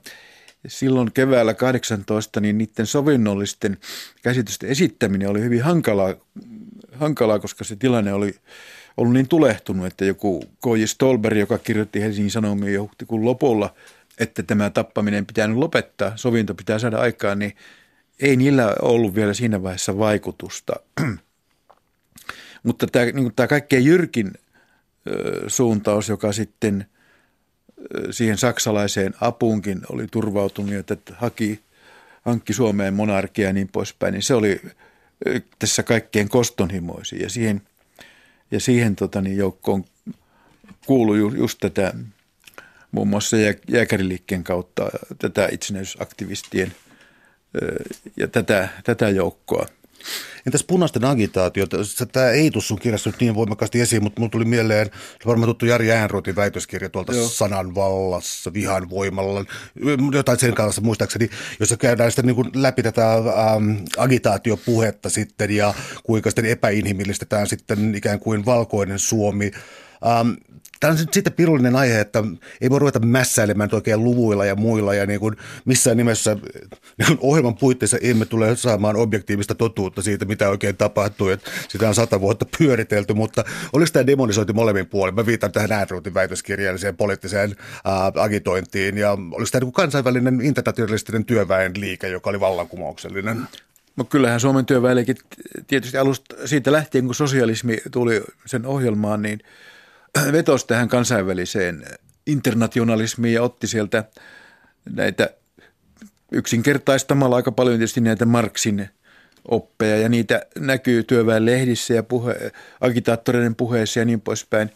[0.67, 3.77] silloin keväällä 18 niin niiden sovinnollisten
[4.23, 6.15] käsitysten esittäminen oli hyvin hankalaa,
[6.93, 8.35] hankalaa koska se tilanne oli
[8.97, 10.85] ollut niin tulehtunut, että joku K.J.
[10.85, 13.75] Stolberg, joka kirjoitti Helsingin Sanomia jo huhtikuun lopulla,
[14.19, 17.53] että tämä tappaminen pitää nyt lopettaa, sovinto pitää saada aikaan, niin
[18.21, 20.73] ei niillä ollut vielä siinä vaiheessa vaikutusta.
[22.63, 24.33] Mutta tämä, niin tämä kaikkein jyrkin
[25.47, 26.87] suuntaus, joka sitten
[28.11, 31.61] siihen saksalaiseen apuunkin oli turvautunut, että haki,
[32.23, 34.61] hankki Suomeen monarkia ja niin poispäin, niin se oli
[35.59, 37.63] tässä kaikkein kostonhimoisin ja siihen,
[38.51, 39.85] ja siihen tota, niin joukkoon
[40.87, 41.95] kuului ju, just tätä
[42.91, 43.37] muun muassa
[43.69, 46.75] jääkäriliikkeen kautta tätä itsenäisyysaktivistien
[48.17, 49.67] ja tätä, tätä joukkoa–
[50.47, 51.71] Entäs punaisten agitaatiot?
[52.13, 54.91] Tämä ei tule sun kirjassa nyt niin voimakkaasti esiin, mutta mulla tuli mieleen
[55.27, 57.29] varmaan tuttu Jari Äänruotin väitöskirja tuolta Joo.
[57.29, 59.45] sananvallassa, vihan voimalla,
[60.13, 65.75] jotain sen kanssa muistaakseni, jossa käydään sitten niin kuin läpi tätä ähm, agitaatiopuhetta sitten ja
[66.03, 69.51] kuinka sitten epäinhimillistetään sitten ikään kuin valkoinen Suomi.
[70.07, 70.31] Ähm,
[70.81, 72.23] Tämä on sitten pirullinen aihe, että
[72.61, 76.35] ei voi ruveta mässäilemään oikein luvuilla ja muilla ja niin kuin missään nimessä
[76.99, 81.33] niin kuin ohjelman puitteissa emme tule saamaan objektiivista totuutta siitä, mitä oikein tapahtui.
[81.33, 85.15] Että sitä on sata vuotta pyöritelty, mutta oliko tämä demonisointi molemmin puolin?
[85.15, 91.25] Mä viitan tähän Andrewtin väitöskirjalliseen poliittiseen ää, agitointiin ja oliko tämä niin kuin kansainvälinen internationalistinen
[91.25, 93.43] työväen liike, joka oli vallankumouksellinen?
[93.97, 95.15] No kyllähän Suomen työväenliike
[95.67, 99.41] tietysti alusta siitä lähtien, kun sosialismi tuli sen ohjelmaan, niin–
[100.33, 101.85] vetosi tähän kansainväliseen
[102.27, 104.05] internationalismiin ja otti sieltä
[104.91, 105.31] näitä
[106.33, 108.89] yksinkertaistamalla aika paljon tietysti näitä Marksin
[109.49, 114.71] oppeja ja niitä näkyy työväen lehdissä ja puhe, agitaattoreiden puheissa ja niin poispäin,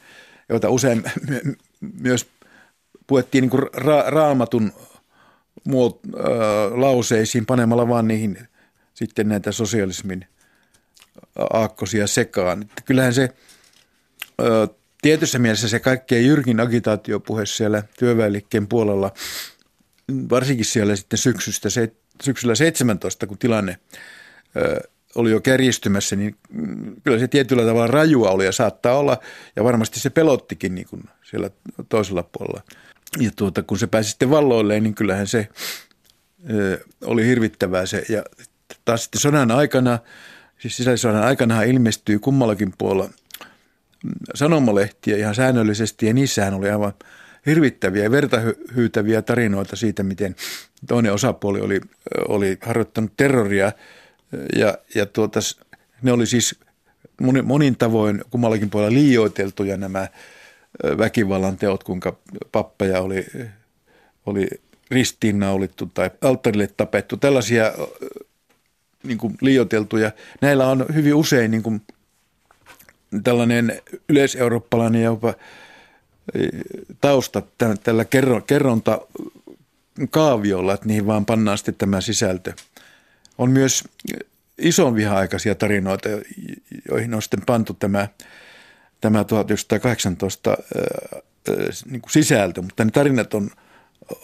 [0.48, 1.02] joita usein
[2.00, 2.26] myös
[3.06, 4.72] puettiin niin ra- raamatun
[5.64, 6.22] muot, äh,
[6.78, 8.48] lauseisiin panemalla vaan niihin
[8.94, 10.26] sitten näitä sosialismin
[11.52, 12.62] aakkosia sekaan.
[12.62, 19.12] Että kyllähän se äh, tietyssä mielessä se kaikkein jyrkin agitaatiopuhe siellä työväenliikkeen puolella,
[20.30, 21.68] varsinkin siellä sitten syksystä,
[22.22, 23.78] syksyllä 17, kun tilanne
[25.14, 29.18] oli jo kärjistymässä, niin mm, kyllä se tietyllä tavalla rajua oli ja saattaa olla,
[29.56, 31.50] ja varmasti se pelottikin niin kuin siellä
[31.88, 32.62] toisella puolella.
[33.18, 35.48] Ja tuota, kun se pääsi sitten valloilleen, niin kyllähän se
[37.04, 38.04] oli hirvittävää se.
[38.08, 38.24] Ja
[38.84, 39.98] taas sitten sodan aikana,
[40.58, 43.10] siis sisällissodan aikana ilmestyy kummallakin puolella–
[44.34, 46.92] sanomalehtiä ihan säännöllisesti ja niissähän oli aivan
[47.46, 50.36] hirvittäviä ja vertahyytäviä tarinoita siitä, miten
[50.88, 51.80] toinen osapuoli oli,
[52.28, 53.72] oli harjoittanut terroria
[54.56, 55.40] ja, ja tuota,
[56.02, 56.60] ne oli siis
[57.20, 60.08] monin, monin tavoin kummallakin puolella liioiteltuja nämä
[60.98, 62.18] väkivallan teot, kuinka
[62.52, 63.26] pappeja oli,
[64.26, 64.48] oli
[64.90, 67.16] ristiinnaulittu tai alttarille tapettu.
[67.16, 67.72] Tällaisia
[69.02, 70.10] niin kuin liioiteltuja.
[70.40, 71.82] Näillä on hyvin usein niin kuin
[73.24, 75.34] tällainen yleiseurooppalainen jopa
[76.34, 76.48] e,
[77.00, 77.42] tausta
[77.82, 78.04] tällä
[78.46, 79.00] kerronta
[80.10, 82.52] kaaviolla, että niihin vaan pannaan sitten tämä sisältö.
[83.38, 83.84] On myös
[84.58, 86.08] ison viha-aikaisia tarinoita,
[86.90, 88.08] joihin on sitten pantu tämä,
[89.00, 90.56] tämä 1918
[91.90, 93.50] niin kuin sisältö, mutta ne tarinat on,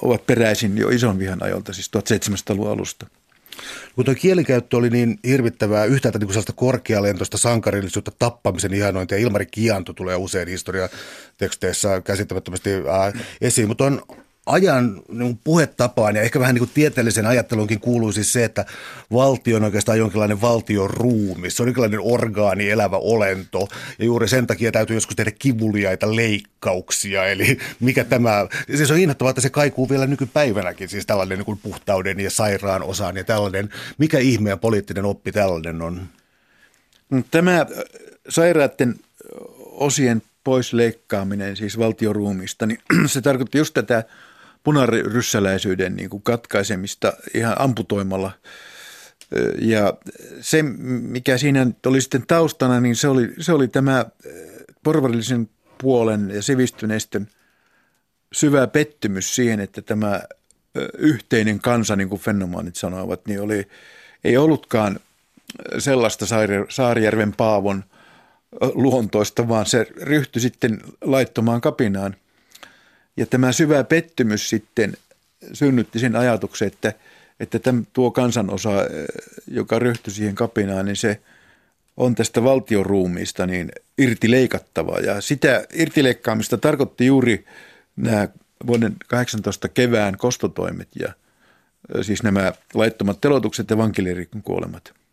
[0.02, 3.06] ovat peräisin jo ison vihan ajolta, siis 1700-luvun alusta.
[3.94, 9.92] Kun tuo kielikäyttö oli niin hirvittävää, yhtäältä niin sellaista korkealentoista sankarillisuutta, tappamisen ihanointia, Ilmari Kianto
[9.92, 14.02] tulee usein historiateksteissä käsittämättömästi ää, esiin, mutta on
[14.46, 18.64] ajan niin puhetapaan ja ehkä vähän niin kuin tieteellisen ajattelunkin kuuluu siis se, että
[19.12, 21.50] valtio on oikeastaan jonkinlainen valtion ruumi.
[21.50, 27.26] Se on jonkinlainen orgaani, elävä olento ja juuri sen takia täytyy joskus tehdä kivuliaita leikkauksia.
[27.26, 31.60] Eli mikä tämä, siis on innoittavaa, että se kaikuu vielä nykypäivänäkin, siis tällainen niin kuin
[31.62, 33.68] puhtauden ja sairaan osaan ja tällainen.
[33.98, 36.08] Mikä ihme ja poliittinen oppi tällainen on?
[37.30, 37.66] Tämä
[38.28, 38.94] sairaiden
[39.60, 44.04] osien pois leikkaaminen siis valtioruumista, niin se tarkoitti just tätä
[44.64, 48.32] punaryssäläisyyden niin kuin katkaisemista ihan amputoimalla.
[49.58, 49.94] Ja
[50.40, 54.04] se, mikä siinä oli sitten taustana, niin se oli, se oli tämä
[54.82, 57.28] porvarillisen puolen ja sivistyneistön
[58.32, 60.22] syvä pettymys siihen, että tämä
[60.98, 63.68] yhteinen kansa, niin kuin fenomaanit sanoivat, niin oli,
[64.24, 65.00] ei ollutkaan
[65.78, 66.26] sellaista
[66.68, 67.84] Saarijärven Paavon
[68.60, 72.16] luontoista, vaan se ryhtyi sitten laittomaan kapinaan.
[73.16, 74.96] Ja tämä syvä pettymys sitten
[75.52, 76.92] synnytti sen ajatuksen, että,
[77.40, 78.70] että tämän, tuo kansanosa,
[79.46, 81.20] joka ryhtyi siihen kapinaan, niin se
[81.96, 84.98] on tästä valtioruumiista niin irtileikattava.
[84.98, 87.44] Ja sitä irtileikkaamista tarkoitti juuri
[87.96, 88.28] nämä
[88.66, 91.12] vuoden 18 kevään kostotoimet ja
[92.02, 95.03] siis nämä laittomat telotukset ja vankilirikon kuolemat.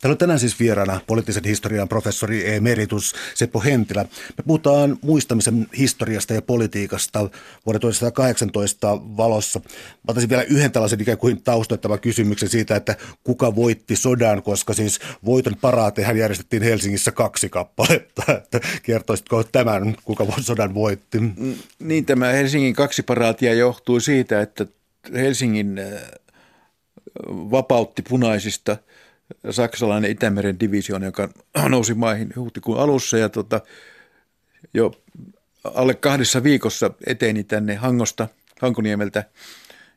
[0.00, 4.02] Täällä on tänään siis vieraana poliittisen historian professori emeritus Seppo Hentilä.
[4.36, 7.18] Me puhutaan muistamisen historiasta ja politiikasta
[7.66, 9.58] vuoden 1918 valossa.
[9.58, 14.74] Mä ottaisin vielä yhden tällaisen ikään kuin taustoittavan kysymyksen siitä, että kuka voitti sodan, koska
[14.74, 18.22] siis voiton paraatehan järjestettiin Helsingissä kaksi kappaletta.
[18.36, 21.20] Että kertoisitko tämän, kuka sodan voitti?
[21.20, 24.66] Mm, niin, tämä Helsingin kaksi paraatia johtuu siitä, että
[25.14, 26.02] Helsingin äh,
[27.28, 28.76] vapautti punaisista–
[29.50, 31.28] saksalainen Itämeren divisioon, joka
[31.68, 33.60] nousi maihin huhtikuun alussa ja tota,
[34.74, 34.92] jo
[35.64, 38.28] alle kahdessa viikossa eteni tänne Hangosta,
[38.60, 39.24] Hankoniemeltä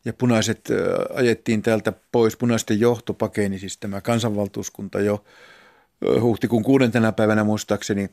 [0.06, 0.70] ja punaiset
[1.14, 2.38] ajettiin täältä pois.
[2.38, 5.24] Punaisten johto pakeni, siis tämä kansanvaltuuskunta jo
[6.22, 8.10] huhtikuun kuudentena päivänä muistaakseni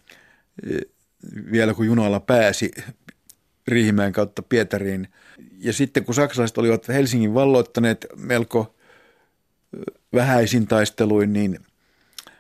[1.53, 2.71] vielä kun junalla pääsi
[3.69, 5.09] Riihimäen kautta Pietariin.
[5.59, 8.76] Ja sitten kun saksalaiset olivat Helsingin valloittaneet melko
[10.15, 11.59] vähäisin taisteluin, niin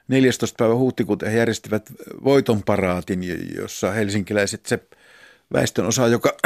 [0.08, 0.56] 14.
[0.58, 1.92] päivä huhtikuuta he järjestivät
[2.24, 3.20] voitonparaatin,
[3.56, 4.78] jossa helsinkiläiset se
[5.52, 6.36] väestön osa, joka,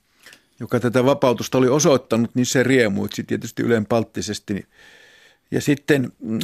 [0.60, 4.66] joka tätä vapautusta oli osoittanut, niin se riemuitsi tietysti ylenpalttisesti.
[5.50, 6.38] Ja sitten mm,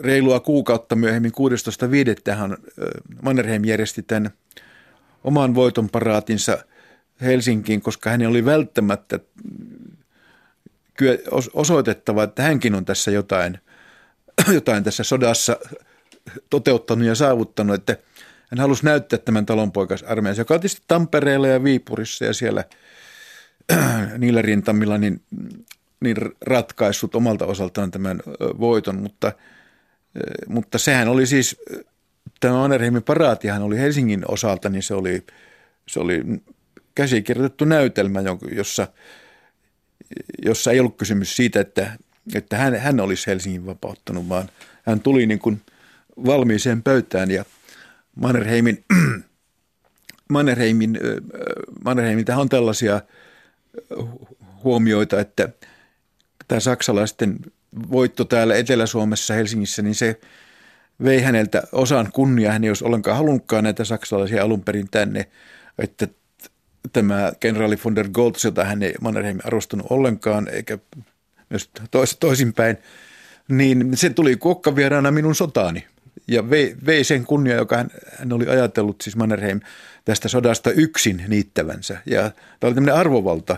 [0.00, 2.88] reilua kuukautta myöhemmin 16.5.
[3.22, 4.30] Mannerheim järjesti tämän
[5.24, 6.58] oman voitonparaatinsa
[7.20, 9.20] Helsinkiin, koska hän oli välttämättä
[11.52, 13.58] osoitettava, että hänkin on tässä jotain,
[14.54, 15.56] jotain tässä sodassa
[16.50, 17.96] toteuttanut ja saavuttanut, että
[18.50, 22.64] hän halusi näyttää tämän talonpoikasarmeijan, joka on tietysti Tampereella ja Viipurissa ja siellä
[24.18, 25.20] niillä rintamilla niin,
[26.00, 29.32] niin ratkaissut omalta osaltaan tämän voiton, mutta,
[30.48, 31.56] mutta sehän oli siis,
[32.40, 35.26] tämä Mannerheimin paraatihan oli Helsingin osalta, niin se oli,
[35.88, 36.22] se oli
[36.94, 38.88] käsikirjoitettu näytelmä, jossa–
[40.44, 41.92] jossa ei ollut kysymys siitä, että,
[42.34, 44.48] että hän, hän olisi Helsingin vapauttanut, vaan
[44.82, 45.60] hän tuli niin kuin
[46.26, 47.44] valmiiseen pöytään ja
[48.16, 48.84] Mannerheimin,
[50.28, 50.98] Mannerheimin,
[51.84, 53.00] Mannerheimin on tällaisia
[54.64, 55.48] huomioita, että
[56.48, 57.38] tämä saksalaisten
[57.90, 60.20] voitto täällä Etelä-Suomessa Helsingissä, niin se
[61.04, 62.52] vei häneltä osan kunniaa.
[62.52, 65.26] Hän ei olisi ollenkaan halunnutkaan näitä saksalaisia alun perin tänne,
[65.78, 66.08] että
[66.92, 70.78] tämä kenraali von der Goltz, jota hän ei Mannerheim arvostunut ollenkaan, eikä
[71.50, 72.76] myös tois, toisinpäin,
[73.48, 75.86] niin se tuli kuokkavieraana minun sotaani
[76.28, 79.60] ja vei, vei sen kunnia, joka hän, hän oli ajatellut, siis Mannerheim,
[80.04, 81.98] tästä sodasta yksin niittävänsä.
[82.06, 82.22] Ja
[82.60, 83.56] tämä oli tämmöinen arvovalta,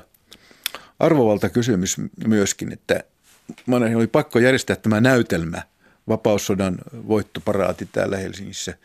[0.98, 3.04] arvovalta kysymys myöskin, että
[3.66, 5.62] Mannerheim oli pakko järjestää tämä näytelmä,
[6.08, 8.74] vapaussodan voittoparaati täällä Helsingissä–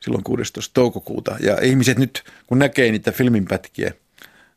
[0.00, 0.74] silloin 16.
[0.74, 1.36] toukokuuta.
[1.40, 3.92] Ja ihmiset nyt, kun näkee niitä filminpätkiä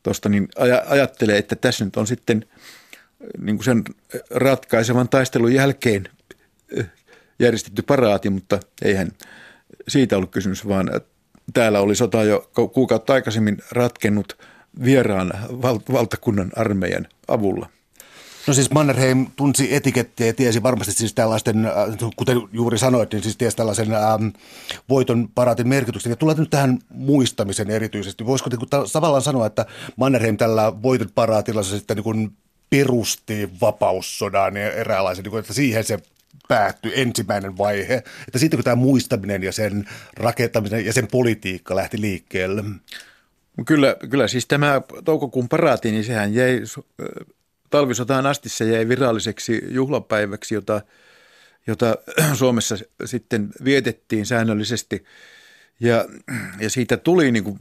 [0.04, 2.46] tuosta, niin aj- ajattelee, että tässä nyt on sitten
[3.38, 3.84] niin kuin sen
[4.30, 6.10] ratkaisevan taistelun jälkeen
[7.40, 9.12] järjestetty paraati, mutta eihän
[9.88, 10.90] siitä ollut kysymys, vaan
[11.54, 14.38] täällä oli sota jo kuukautta aikaisemmin ratkennut
[14.84, 17.70] vieraan val- valtakunnan armeijan avulla.
[18.48, 21.74] No siis Mannerheim tunsi etikettiä ja tiesi varmasti siis tällaisten, äh,
[22.16, 24.28] kuten juuri sanoit, niin siis tiesi tällaisen ähm,
[24.90, 26.10] voiton paraatin merkityksen.
[26.10, 28.26] Ja tullaan nyt tähän muistamisen erityisesti.
[28.26, 32.32] Voisiko niin tavallaan sanoa, että Mannerheim tällä voiton paraatilla sitten niin kuin
[32.70, 36.00] perusti vapaussodan ja eräänlaisen, niin kuin, että siihen se
[36.48, 38.04] päättyi ensimmäinen vaihe.
[38.28, 42.64] Että sitten kun tämä muistaminen ja sen rakentaminen ja sen politiikka lähti liikkeelle.
[43.66, 46.62] Kyllä, kyllä siis tämä toukokuun paraati, niin sehän jäi
[47.72, 50.82] talvisotaan asti se jäi viralliseksi juhlapäiväksi, jota,
[51.68, 51.96] jota
[52.34, 55.06] Suomessa sitten vietettiin säännöllisesti.
[55.80, 56.06] Ja,
[56.60, 57.60] ja siitä tuli niin kuin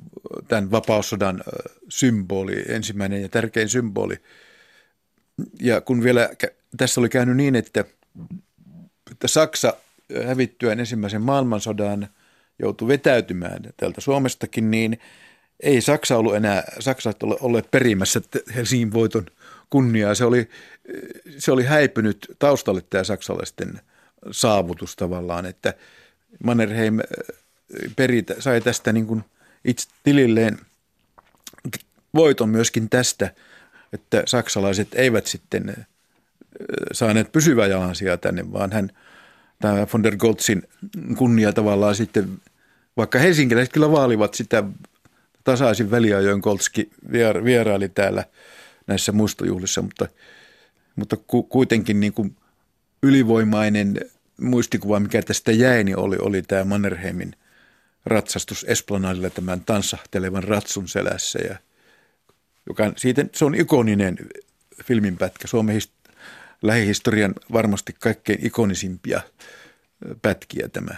[0.48, 1.42] tämän vapaussodan
[1.88, 4.16] symboli, ensimmäinen ja tärkein symboli.
[5.60, 6.30] Ja kun vielä
[6.76, 7.84] tässä oli käynyt niin, että,
[9.10, 9.74] että Saksa
[10.26, 12.08] hävittyään ensimmäisen maailmansodan
[12.58, 14.98] joutui vetäytymään tältä Suomestakin, niin
[15.62, 18.20] ei Saksa ollut enää, Saksa ole olleet perimässä
[18.54, 19.26] Helsingin voiton
[19.70, 20.14] kunniaa.
[20.14, 20.48] Se oli,
[21.38, 23.80] se oli häipynyt taustalle tämä saksalaisten
[24.30, 25.74] saavutus tavallaan, että
[26.44, 26.98] Mannerheim
[27.96, 29.24] peri, sai tästä niin kuin
[29.64, 30.58] itse tililleen
[32.14, 33.34] voiton myöskin tästä,
[33.92, 35.86] että saksalaiset eivät sitten
[36.92, 38.90] saaneet pysyvää jalansijaa tänne, vaan hän,
[39.60, 40.62] tämä von der Goltzin
[41.16, 42.28] kunnia tavallaan sitten,
[42.96, 44.64] vaikka helsinkiläiset kyllä vaalivat sitä
[45.44, 46.90] tasaisin väliajoin Goltski
[47.44, 48.24] vieraili täällä
[48.90, 50.08] näissä muistojuhlissa, mutta,
[50.96, 52.36] mutta ku, kuitenkin niin kuin
[53.02, 54.00] ylivoimainen
[54.40, 57.36] muistikuva, mikä tästä jäi, niin oli, oli tämä Mannerheimin
[58.06, 61.38] ratsastus Esplanadilla tämän tanssahtelevan ratsun selässä.
[61.38, 61.56] Ja,
[62.66, 64.16] joka, siitä, se on ikoninen
[64.84, 66.12] filminpätkä, Suomen hist-
[66.62, 69.20] lähihistorian varmasti kaikkein ikonisimpia
[70.22, 70.96] pätkiä tämä.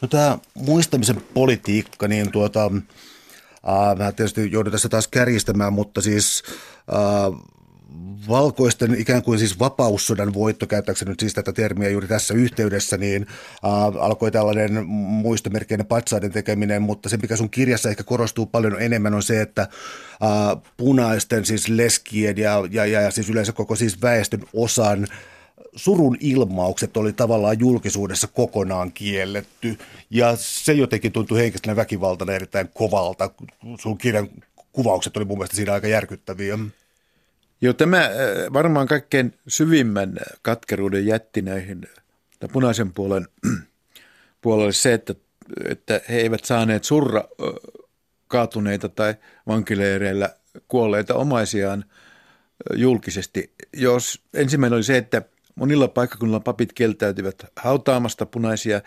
[0.00, 2.70] No tämä muistamisen politiikka, niin tuota,
[3.68, 6.42] äh, mä tietysti joudun tässä taas kärjistämään, mutta siis
[6.78, 7.54] äh,
[8.28, 13.26] valkoisten ikään kuin siis vapaussodan voitto, käyttääkseni nyt siis tätä termiä juuri tässä yhteydessä, niin
[13.64, 19.14] äh, alkoi tällainen muistomerkkinen patsaiden tekeminen, mutta se mikä sun kirjassa ehkä korostuu paljon enemmän
[19.14, 19.68] on se, että äh,
[20.76, 25.06] punaisten siis leskien ja, ja, ja, ja siis yleensä koko siis väestön osan
[25.76, 29.78] surun ilmaukset oli tavallaan julkisuudessa kokonaan kielletty
[30.10, 33.30] ja se jotenkin tuntui henkilöstön väkivaltana erittäin kovalta.
[33.80, 34.28] Sun kirjan
[34.72, 36.58] kuvaukset oli mun mielestä siinä aika järkyttäviä.
[37.60, 38.10] Joo, tämä äh,
[38.52, 41.86] varmaan kaikkein syvimmän katkeruuden jätti näihin
[42.52, 43.28] punaisen puolen
[44.42, 45.14] puolelle se, että,
[45.68, 47.24] että he eivät saaneet surra
[48.28, 49.14] kaatuneita tai
[49.46, 50.30] vankileireillä
[50.68, 51.84] kuolleita omaisiaan
[52.74, 53.54] julkisesti.
[53.72, 55.22] Jos ensimmäinen oli se, että
[55.54, 58.80] monilla paikkakunnilla papit kieltäytyvät hautaamasta punaisia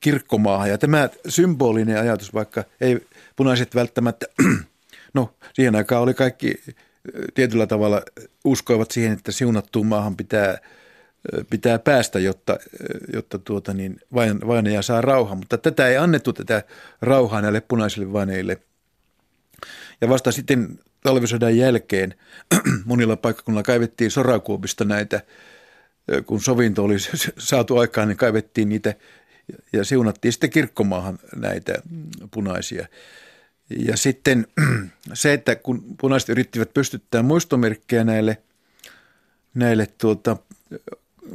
[0.00, 0.70] kirkkomaahan.
[0.70, 3.06] Ja tämä symbolinen ajatus, vaikka ei
[3.36, 4.26] punaiset välttämättä,
[5.14, 6.54] no siihen aikaan oli kaikki
[7.34, 8.02] tietyllä tavalla
[8.44, 10.58] uskoivat siihen, että siunattuun maahan pitää,
[11.50, 12.58] pitää päästä, jotta,
[13.12, 15.38] jotta tuota niin, vain, vainaja saa rauhan.
[15.38, 16.62] Mutta tätä ei annettu tätä
[17.02, 18.58] rauhaa näille punaisille vaineille.
[20.00, 22.14] Ja vasta sitten talvisodan jälkeen
[22.84, 25.20] monilla paikkakunnilla kaivettiin sorakuopista näitä,
[26.26, 26.96] kun sovinto oli
[27.38, 28.94] saatu aikaan, niin kaivettiin niitä
[29.72, 31.74] ja siunattiin sitten kirkkomaahan näitä
[32.30, 32.88] punaisia.
[33.78, 34.46] Ja sitten
[35.14, 38.42] se, että kun punaiset yrittivät pystyttää muistomerkkejä näille,
[39.54, 40.36] näille tuota,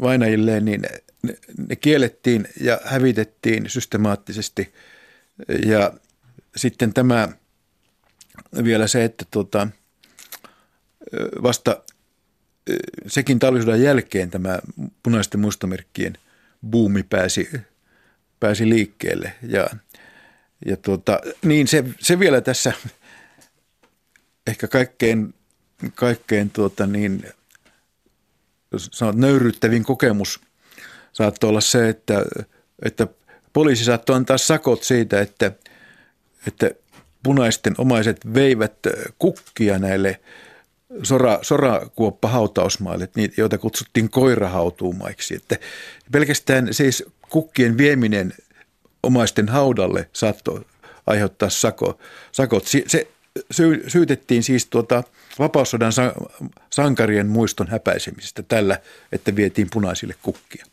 [0.01, 1.35] vainajilleen, niin ne,
[1.67, 4.73] ne kiellettiin ja hävitettiin systemaattisesti.
[5.65, 5.93] Ja
[6.55, 7.29] sitten tämä
[8.63, 9.67] vielä se, että tuota,
[11.43, 11.83] vasta
[13.07, 14.59] sekin talvisodan jälkeen tämä
[15.03, 16.17] punaisten muistomerkkien
[16.69, 17.49] buumi pääsi,
[18.39, 19.33] pääsi liikkeelle.
[19.41, 19.67] Ja
[20.65, 22.73] ja tuota, niin se, se vielä tässä
[24.47, 25.33] ehkä kaikkein,
[25.95, 27.23] kaikkein tuota niin,
[28.77, 30.39] sanot, nöyryttävin kokemus
[31.13, 32.25] saattoi olla se, että,
[32.81, 33.07] että
[33.53, 35.51] poliisi saattoi antaa sakot siitä, että,
[36.47, 36.71] että
[37.23, 38.77] punaisten omaiset veivät
[39.19, 40.19] kukkia näille
[41.03, 45.35] sora, sorakuoppa hautausmaille, joita kutsuttiin koirahautuumaiksi.
[45.35, 45.57] Että
[46.11, 48.33] pelkästään siis kukkien vieminen
[49.03, 50.65] omaisten haudalle saattoi
[51.07, 51.99] aiheuttaa sako,
[52.31, 52.67] sakot.
[52.87, 53.07] Se
[53.51, 55.03] sy, syytettiin siis tuota
[55.39, 55.91] vapaussodan
[56.69, 58.79] sankarien muiston häpäisemisestä tällä,
[59.11, 60.65] että vietiin punaisille kukkia.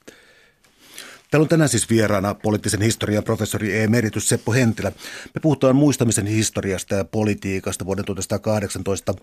[1.32, 4.92] Täällä on tänään siis vieraana poliittisen historian professori emeritus Seppo Hentilä.
[5.34, 9.14] Me puhutaan muistamisen historiasta ja politiikasta vuoden 1918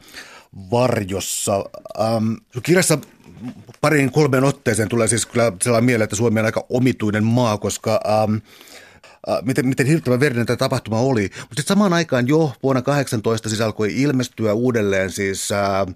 [0.72, 1.66] varjossa.
[2.00, 2.98] Ähm, kirjassa
[3.82, 8.00] pariin kolmeen otteeseen tulee siis kyllä sellainen mieleen, että Suomi on aika omituinen maa, koska
[8.08, 8.89] ähm, Äh,
[9.42, 11.22] miten, miten hirvittävän verinen tämä tapahtuma oli.
[11.22, 15.96] Mutta sitten samaan aikaan jo vuonna 18 siis alkoi ilmestyä uudelleen siis ää, äh,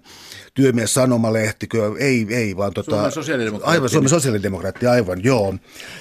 [0.54, 1.68] työmies sanomalehti,
[1.98, 3.76] ei, ei vaan tota, Suomen sosiaalidemokraatti.
[3.76, 5.54] Aivan, Suomen sosiaalidemokraatti, aivan, joo.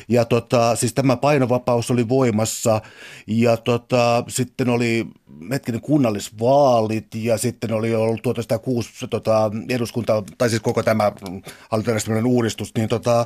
[0.07, 2.81] Ja tota, siis tämä painovapaus oli voimassa
[3.27, 5.07] ja tota, sitten oli
[5.51, 11.11] hetkinen kunnallisvaalit ja sitten oli ollut 1906 tota, eduskunta, tai siis koko tämä
[11.69, 13.25] hallintojärjestelmän uudistus, niin tota,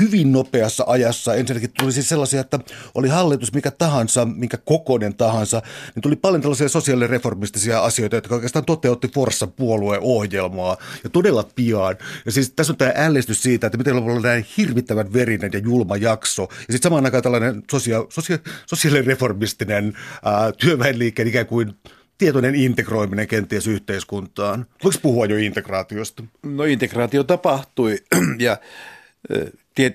[0.00, 2.58] hyvin nopeassa ajassa ensinnäkin tuli siis sellaisia, että
[2.94, 5.62] oli hallitus mikä tahansa, minkä kokoinen tahansa,
[5.94, 11.96] niin tuli paljon tällaisia sosiaalireformistisia asioita, jotka oikeastaan toteutti Forssan puolueohjelmaa ja todella pian.
[12.26, 15.96] Ja siis tässä on tämä ällistys siitä, että miten on näin hirvittävän verinen ja julma
[15.96, 19.92] jakso ja sitten samaan aikaan tällainen sosia- sosia- sosiaalireformistinen
[20.24, 21.74] ää, työväenliikkeen ikään kuin
[22.18, 24.66] tietoinen integroiminen kenties yhteiskuntaan.
[24.84, 26.22] Voiko puhua jo integraatiosta?
[26.42, 27.98] No integraatio tapahtui
[28.38, 28.56] ja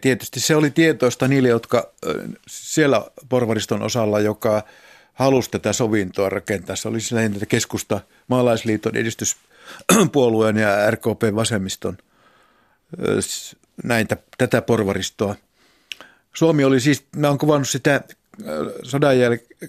[0.01, 1.93] tietysti se oli tietoista niille, jotka
[2.47, 4.63] siellä porvariston osalla, joka
[5.13, 6.75] halusi tätä sovintoa rakentaa.
[6.75, 11.97] Se oli lähinnä keskusta maalaisliiton edistyspuolueen ja RKP vasemmiston
[13.83, 15.35] näitä, tätä porvaristoa.
[16.33, 18.01] Suomi oli siis, mä oon kuvannut sitä
[18.83, 19.65] sodan jäl-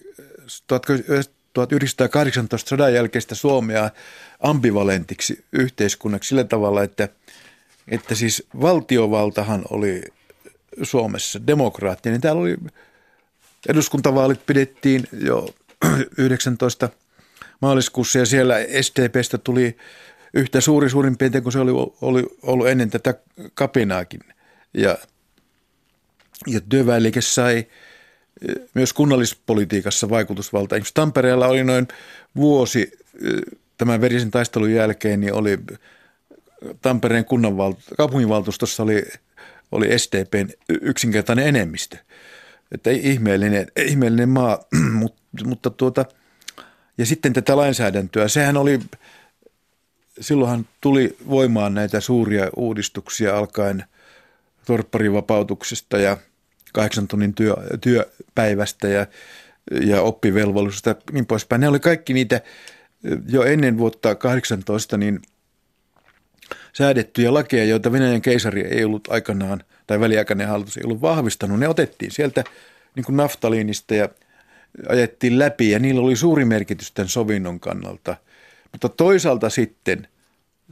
[1.52, 3.90] 1918 sodan jälkeistä Suomea
[4.40, 7.08] ambivalentiksi yhteiskunnaksi sillä tavalla, että,
[7.88, 10.02] että siis valtiovaltahan oli
[10.82, 12.20] Suomessa demokraattinen.
[12.20, 12.56] Täällä oli
[13.68, 15.54] eduskuntavaalit pidettiin jo
[16.18, 16.88] 19
[17.60, 19.76] maaliskuussa ja siellä STPstä tuli
[20.34, 23.14] yhtä suuri suurin piirtein kuin se oli, oli ollut ennen tätä
[23.54, 24.20] kapinaakin.
[24.74, 24.98] Ja,
[26.46, 27.66] ja työväenliike sai–
[28.74, 30.74] myös kunnallispolitiikassa vaikutusvalta.
[30.74, 31.88] Esimerkiksi Tampereella oli noin
[32.36, 32.92] vuosi
[33.78, 35.58] tämän verisen taistelun jälkeen, niin oli
[36.82, 39.04] Tampereen kunnanval- kaupunginvaltuustossa oli,
[39.72, 41.96] oli SDPn yksinkertainen enemmistö.
[42.72, 44.58] Että ihmeellinen, ihmeellinen maa,
[45.00, 46.04] mutta, mutta tuota,
[46.98, 48.80] ja sitten tätä lainsäädäntöä, sehän oli,
[50.20, 53.84] silloinhan tuli voimaan näitä suuria uudistuksia alkaen
[54.66, 56.16] torpparivapautuksesta ja–
[56.72, 59.06] kahdeksan tunnin työ, työpäivästä ja,
[59.80, 61.60] ja oppivelvollisuudesta ja niin poispäin.
[61.60, 62.40] Ne oli kaikki niitä
[63.28, 65.20] jo ennen vuotta 18 niin
[66.72, 71.58] säädettyjä lakeja, joita Venäjän keisari ei ollut aikanaan, tai väliaikainen hallitus ei ollut vahvistanut.
[71.58, 72.44] Ne otettiin sieltä
[72.96, 74.08] niin kuin naftaliinista ja
[74.88, 78.16] ajettiin läpi ja niillä oli suuri merkitys tämän sovinnon kannalta.
[78.72, 80.08] Mutta toisaalta sitten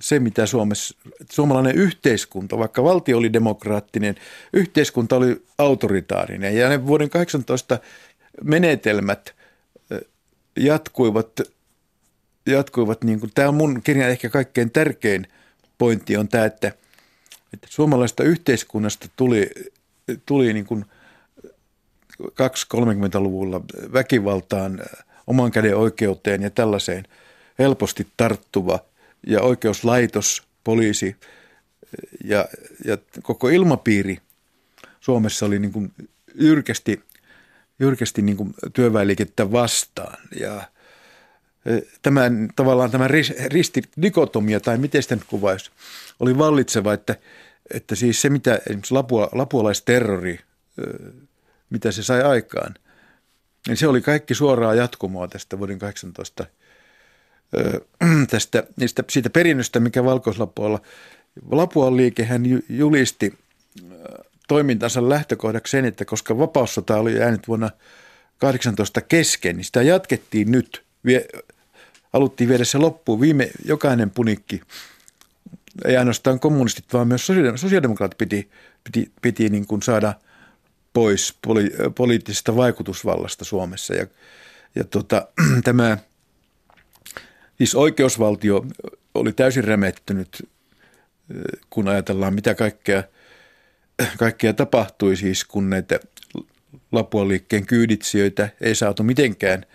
[0.02, 0.94] se, mitä Suomessa,
[1.30, 4.14] suomalainen yhteiskunta, vaikka valtio oli demokraattinen,
[4.52, 6.56] yhteiskunta oli autoritaarinen.
[6.56, 7.78] Ja ne vuoden 18
[8.44, 9.34] menetelmät
[10.56, 11.40] jatkuivat,
[12.46, 15.26] jatkuivat niin kuin, tämä on mun kirjan ehkä kaikkein tärkein
[15.78, 16.72] pointti on tämä, että,
[17.52, 19.50] että suomalaista yhteiskunnasta tuli,
[20.26, 20.84] tuli niin kuin
[22.22, 23.60] 2-30-luvulla
[23.92, 24.80] väkivaltaan,
[25.26, 27.04] oman käden oikeuteen ja tällaiseen
[27.58, 28.78] helposti tarttuva–
[29.26, 31.16] ja oikeuslaitos, poliisi
[32.24, 32.48] ja,
[32.84, 34.18] ja koko ilmapiiri
[35.00, 35.92] Suomessa oli niin kuin
[36.34, 37.02] jyrkästi,
[37.78, 40.16] jyrkästi niin kuin työväenliikettä vastaan.
[40.40, 40.62] Ja
[41.66, 43.08] e, tämän, tavallaan tämä
[43.46, 45.70] ristidikotomia, tai miten sitä nyt kuvaisi,
[46.20, 47.16] oli vallitseva, että,
[47.74, 50.40] että siis se, mitä esimerkiksi lapua, lapualaisterrori,
[50.78, 50.82] e,
[51.70, 52.74] mitä se sai aikaan,
[53.66, 56.46] niin se oli kaikki suoraa jatkumoa tästä vuoden 18
[58.30, 60.80] tästä, niistä, siitä perinnöstä, mikä Valkoislapualla,
[61.50, 63.38] Lapuan liike hän julisti
[64.48, 67.70] toimintansa lähtökohdaksi sen, että koska vapaussota oli jäänyt vuonna
[68.38, 70.82] 18 kesken, niin sitä jatkettiin nyt.
[71.04, 71.28] Vie,
[72.12, 73.20] haluttiin viedä se loppuun.
[73.20, 74.62] Viime jokainen punikki,
[75.84, 78.50] ei ainoastaan kommunistit, vaan myös sosiaalidemokraatit piti,
[78.84, 80.14] piti, piti niin kuin saada
[80.92, 83.94] pois poli, poliittisesta vaikutusvallasta Suomessa.
[83.94, 84.06] Ja,
[84.74, 85.28] ja tota,
[85.64, 85.98] tämä–
[87.60, 88.66] Siis oikeusvaltio
[89.14, 90.48] oli täysin remettynyt,
[91.70, 93.02] kun ajatellaan mitä kaikkea,
[94.18, 96.00] kaikkea tapahtui siis, kun näitä
[96.92, 99.66] Lapuan liikkeen kyyditsijöitä ei saatu mitenkään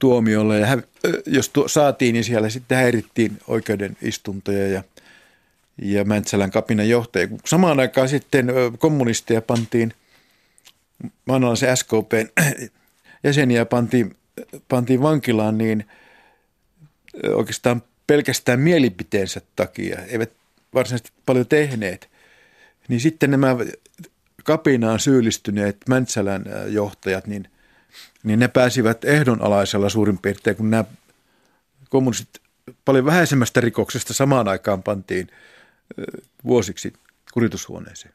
[0.00, 0.58] tuomiolle.
[0.58, 0.78] Ja
[1.26, 4.84] jos tuo, saatiin, niin siellä sitten häirittiin oikeuden istuntoja ja,
[5.78, 7.28] ja Mäntsälän kapinan johtaja.
[7.46, 8.46] Samaan aikaan sitten
[8.78, 9.92] kommunisteja pantiin,
[11.24, 12.28] maanalaisen SKPn
[13.24, 14.16] jäseniä pantiin,
[14.68, 15.84] pantiin vankilaan, niin–
[17.34, 20.30] oikeastaan pelkästään mielipiteensä takia, eivät
[20.74, 22.10] varsinaisesti paljon tehneet,
[22.88, 23.56] niin sitten nämä
[24.44, 27.48] kapinaan syyllistyneet Mäntsälän johtajat, niin,
[28.22, 30.84] niin ne pääsivät ehdonalaisella suurin piirtein, kun nämä
[31.88, 32.42] kommunistit
[32.84, 35.28] paljon vähäisemmästä rikoksesta samaan aikaan pantiin
[36.44, 36.92] vuosiksi
[37.32, 38.14] kuritushuoneeseen.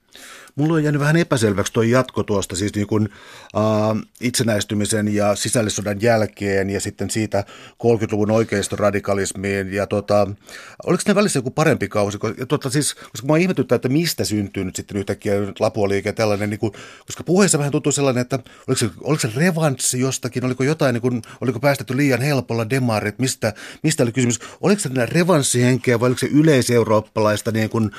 [0.55, 3.09] Mulla on jäänyt vähän epäselväksi tuo jatko tuosta, siis niin kuin,
[3.55, 7.43] äh, itsenäistymisen ja sisällissodan jälkeen ja sitten siitä
[7.83, 9.73] 30-luvun oikeistoradikalismiin.
[9.73, 10.27] Ja tota,
[10.85, 12.17] oliko ne välissä joku parempi kausi?
[12.37, 16.59] Ja tota, siis, koska mä ihmetyttää, että mistä syntyy nyt sitten yhtäkkiä Lapuoliike tällainen, niin
[16.59, 16.73] kuin,
[17.05, 21.01] koska puheessa vähän tuntuu sellainen, että oliko se, oliko se revanssi jostakin, oliko jotain, niin
[21.01, 23.53] kuin, oliko päästetty liian helpolla demarit, mistä,
[23.83, 24.39] mistä oli kysymys?
[24.61, 27.91] Oliko se revanssihenkeä vai oliko se yleiseurooppalaista niin kuin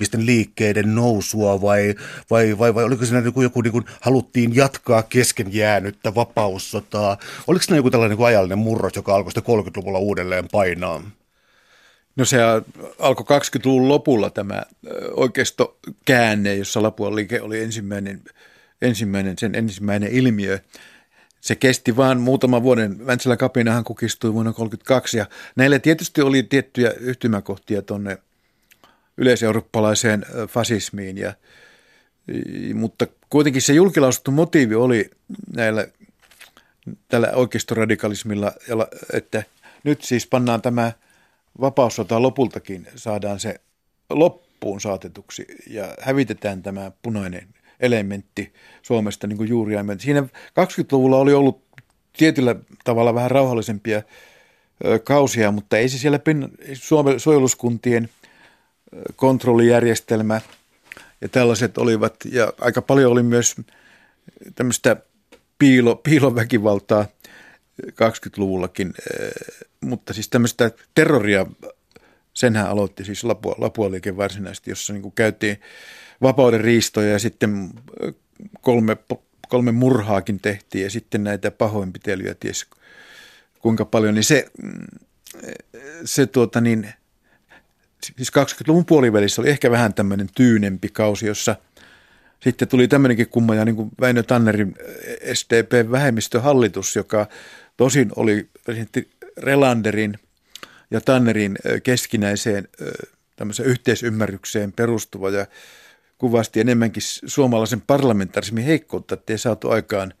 [0.00, 1.10] fasismityyppisten liikkeiden nousu?
[1.10, 1.94] nousua vai,
[2.30, 7.18] vai, vai, vai oliko siinä joku, joku niin kuin, haluttiin jatkaa kesken jäänyttä vapaussotaa?
[7.46, 11.02] Oliko siinä joku tällainen niin ajallinen murros, joka alkoi sitten 30-luvulla uudelleen painaa?
[12.16, 12.38] No se
[12.98, 14.62] alkoi 20-luvun lopulla tämä
[15.16, 18.20] oikeistokäänne, jossa Lapuan liike oli ensimmäinen,
[18.82, 20.58] ensimmäinen, sen ensimmäinen ilmiö.
[21.40, 23.06] Se kesti vain muutaman vuoden.
[23.06, 25.26] Väntsälä kapinahan kukistui vuonna 1932 ja
[25.56, 28.18] näillä tietysti oli tiettyjä yhtymäkohtia tuonne–
[29.20, 31.18] yleiseurooppalaiseen fasismiin.
[31.18, 31.34] Ja,
[32.74, 35.10] mutta kuitenkin se julkilausuttu motiivi oli
[35.56, 35.88] näillä,
[37.08, 38.52] tällä oikeistoradikalismilla,
[39.12, 39.42] että
[39.84, 40.92] nyt siis pannaan tämä
[41.60, 43.60] vapaussota lopultakin, saadaan se
[44.10, 47.48] loppuun saatetuksi ja hävitetään tämä punainen
[47.80, 48.52] elementti
[48.82, 50.20] Suomesta niin kuin juuri Siinä
[50.60, 51.62] 20-luvulla oli ollut
[52.18, 54.02] tietyllä tavalla vähän rauhallisempia
[55.04, 56.20] kausia, mutta ei se siellä
[56.74, 58.08] Suomen suojeluskuntien–
[59.16, 60.40] kontrollijärjestelmä.
[61.20, 63.56] Ja tällaiset olivat, ja aika paljon oli myös
[64.54, 64.96] tämmöistä
[65.58, 67.06] piilo, piiloväkivaltaa
[67.86, 69.30] 20-luvullakin, eh,
[69.80, 71.46] mutta siis tämmöistä terroria,
[72.34, 75.60] senhän aloitti siis Lapua, Lapua liike varsinaisesti, jossa niin käytiin
[76.22, 77.70] vapauden riistoja ja sitten
[78.02, 78.14] eh,
[78.60, 78.96] kolme,
[79.48, 82.66] kolme murhaakin tehtiin ja sitten näitä pahoinpitelyjä ties
[83.58, 84.46] kuinka paljon, niin se,
[85.42, 86.92] eh, se tuota niin,
[88.04, 91.56] siis 20-luvun puolivälissä oli ehkä vähän tämmöinen tyynempi kausi, jossa
[92.40, 97.26] sitten tuli tämmöinenkin kumma ja niin kuin Väinö Tannerin eh, SDP-vähemmistöhallitus, joka
[97.76, 100.18] tosin oli presidentti Relanderin
[100.90, 105.46] ja Tannerin eh, keskinäiseen eh, tämmöiseen yhteisymmärrykseen perustuva ja
[106.18, 110.14] kuvasti enemmänkin suomalaisen parlamentarismin heikkoutta, ettei saatu aikaan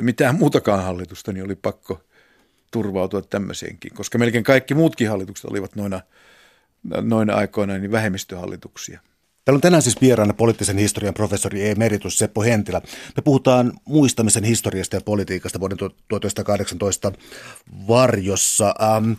[0.00, 2.00] mitään muutakaan hallitusta, niin oli pakko
[2.70, 6.00] turvautua tämmöiseenkin, koska melkein kaikki muutkin hallitukset olivat noina–
[7.00, 9.00] noina aikoina niin vähemmistöhallituksia.
[9.46, 12.80] Täällä on tänään siis vieraana poliittisen historian professori emeritus Seppo Hentilä.
[13.16, 17.12] Me puhutaan muistamisen historiasta ja politiikasta vuoden 1918
[17.88, 18.74] varjossa.
[18.82, 19.12] Ähm,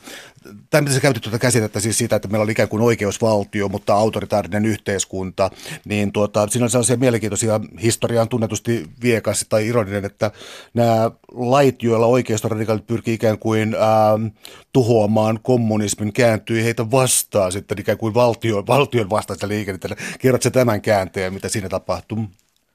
[0.69, 4.65] tai sä käytit tuota käsitettä siis siitä, että meillä oli ikään kuin oikeusvaltio, mutta autoritaarinen
[4.65, 5.51] yhteiskunta,
[5.85, 10.31] niin tuota, siinä on sellaisia mielenkiintoisia historiaan tunnetusti viekas tai ironinen, että
[10.73, 14.25] nämä lait, joilla oikeistoradikaalit pyrkii ikään kuin ähm,
[14.73, 19.95] tuhoamaan kommunismin, kääntyi heitä vastaan sitten ikään kuin valtion, valtion vastaista liikennettä.
[20.19, 22.25] Kerrotko tämän käänteen, mitä siinä tapahtuu?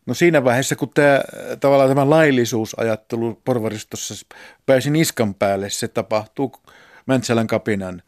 [0.06, 1.20] No siinä vaiheessa, kun tämä,
[1.60, 4.14] tavallaan tämä laillisuusajattelu porvaristossa
[4.66, 6.52] pääsi niskan päälle, se tapahtuu
[7.06, 8.02] Mäntsälän kapinan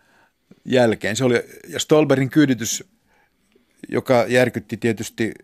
[0.64, 1.16] jälkeen.
[1.16, 2.84] Se oli, ja Stolberin kyyditys,
[3.88, 5.34] joka järkytti tietysti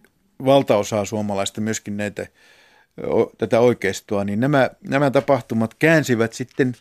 [0.45, 2.27] valtaosaa suomalaista myöskin näitä,
[3.39, 6.75] tätä oikeistoa, niin nämä, nämä tapahtumat käänsivät sitten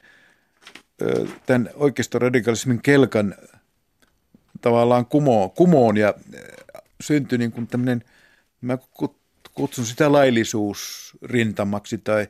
[1.46, 3.36] tämän oikeistoradikalismin kelkan
[4.62, 6.14] tavallaan kumoon, kumoon ja
[7.02, 8.04] syntyi niin kuin tämmöinen,
[8.62, 8.78] mä
[9.54, 12.28] kutsun sitä laillisuusrintamaksi, tai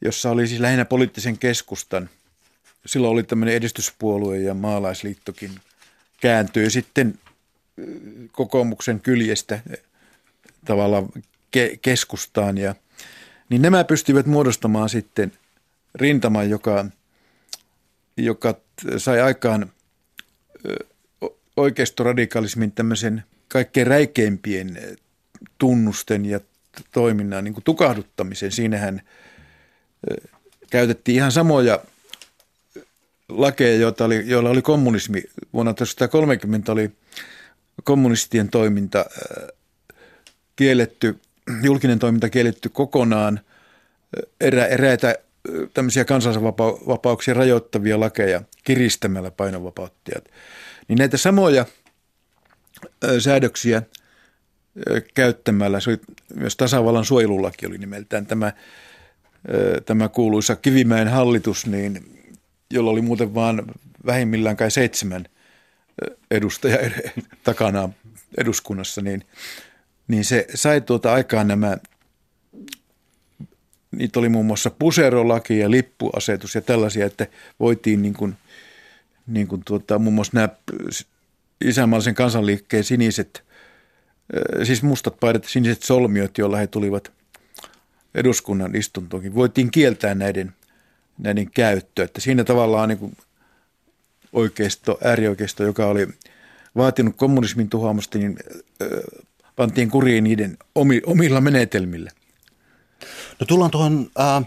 [0.00, 2.10] jossa oli siis lähinnä poliittisen keskustan–
[2.86, 5.50] silloin oli tämmöinen edistyspuolue ja maalaisliittokin
[6.20, 7.18] kääntyi sitten
[8.32, 9.60] kokoomuksen kyljestä
[10.64, 11.08] tavallaan
[11.56, 12.58] ke- keskustaan.
[12.58, 12.74] Ja,
[13.48, 15.32] niin nämä pystyivät muodostamaan sitten
[15.94, 16.86] rintaman, joka,
[18.16, 18.54] joka
[18.96, 19.72] sai aikaan
[21.56, 24.78] oikeistoradikalismin tämmöisen kaikkein räikeimpien
[25.58, 26.40] tunnusten ja
[26.92, 28.52] toiminnan niin kuin tukahduttamisen.
[28.52, 29.02] Siinähän
[30.70, 31.80] käytettiin ihan samoja
[33.28, 35.22] lakeja, joita oli, joilla oli kommunismi.
[35.52, 36.90] Vuonna 1930 oli
[37.84, 39.48] kommunistien toiminta äh,
[40.56, 41.18] kielletty,
[41.62, 45.14] julkinen toiminta kielletty kokonaan, äh, erä, eräitä äh,
[45.74, 50.20] tämmöisiä kansallisvapauksia rajoittavia lakeja kiristämällä painovapauttia.
[50.88, 51.66] Niin näitä samoja
[53.18, 53.82] säädöksiä
[55.14, 56.00] käyttämällä, se oli
[56.34, 58.52] myös tasavallan suojelulaki oli nimeltään tämä,
[59.86, 62.21] tämä kuuluisa Kivimäen hallitus, niin
[62.72, 63.62] jolla oli muuten vaan
[64.06, 65.26] vähimmillään kai seitsemän
[66.30, 66.90] edustajaa
[67.44, 67.88] takana
[68.38, 69.24] eduskunnassa, niin,
[70.08, 71.76] niin se sai tuota aikaan nämä,
[73.90, 77.26] niitä oli muun muassa puserolaki ja lippuasetus ja tällaisia, että
[77.60, 78.34] voitiin niin kuin,
[79.26, 80.48] niin kuin tuota, muun muassa nämä
[81.64, 83.44] isänmaallisen kansanliikkeen siniset
[84.62, 87.12] siis mustat paidat, siniset solmiot, joilla he tulivat
[88.14, 90.52] eduskunnan istuntoonkin, voitiin kieltää näiden,
[91.18, 92.04] näiden käyttö.
[92.04, 93.16] Että siinä tavallaan niin kuin
[94.32, 96.08] oikeisto, äärioikeisto, joka oli
[96.76, 98.38] vaatinut kommunismin tuhoamista, niin
[99.56, 100.56] pantiin kuriin niiden
[101.06, 102.10] omilla menetelmillä.
[103.40, 104.46] No tullaan tuohon äh,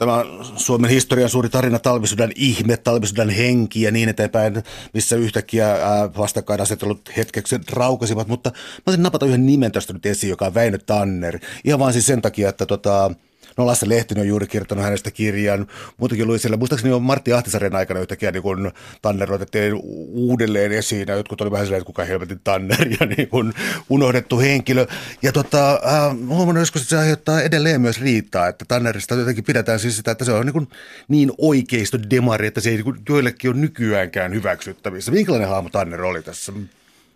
[0.00, 0.24] tämä
[0.56, 4.62] Suomen historian suuri tarina, talvisodan ihme, talvisodan henki ja niin eteenpäin,
[4.94, 5.76] missä yhtäkkiä
[6.16, 10.78] vastakkainasettelut hetkeksi raukasivat, mutta mä olisin napata yhden nimen tästä nyt esiin, joka on Väinö
[10.78, 11.38] Tanner.
[11.64, 13.10] Ihan vain siis sen takia, että tota,
[13.56, 15.66] No Lasse Lehtinen on juuri kirjoittanut hänestä kirjan.
[15.96, 18.72] Muutenkin luin siellä, muistaakseni on Martti Ahtisaaren aikana yhtäkkiä niin kun
[19.02, 19.74] Tanner otettiin
[20.12, 21.08] uudelleen esiin.
[21.08, 23.52] Ja jotkut oli vähän silleen, että kuka helvetin Tanner ja niin kun
[23.90, 24.86] unohdettu henkilö.
[25.22, 29.78] Ja tota, äh, huomannut joskus, että se aiheuttaa edelleen myös riittää, että Tannerista jotenkin pidetään
[29.78, 30.68] siis sitä, että se on niin,
[31.08, 35.12] niin oikeisto demari, että se ei niin joillekin ole nykyäänkään hyväksyttävissä.
[35.12, 36.52] Minkälainen hahmo Tanner oli tässä?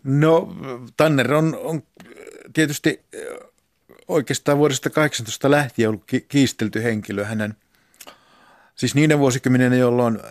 [0.04, 0.56] No
[0.96, 1.82] Tanner on, on
[2.52, 3.00] tietysti
[4.08, 7.54] oikeastaan vuodesta 18 lähtien ollut kiistelty henkilö hänen,
[8.74, 10.30] siis niiden vuosikymmenenä, jolloin äh,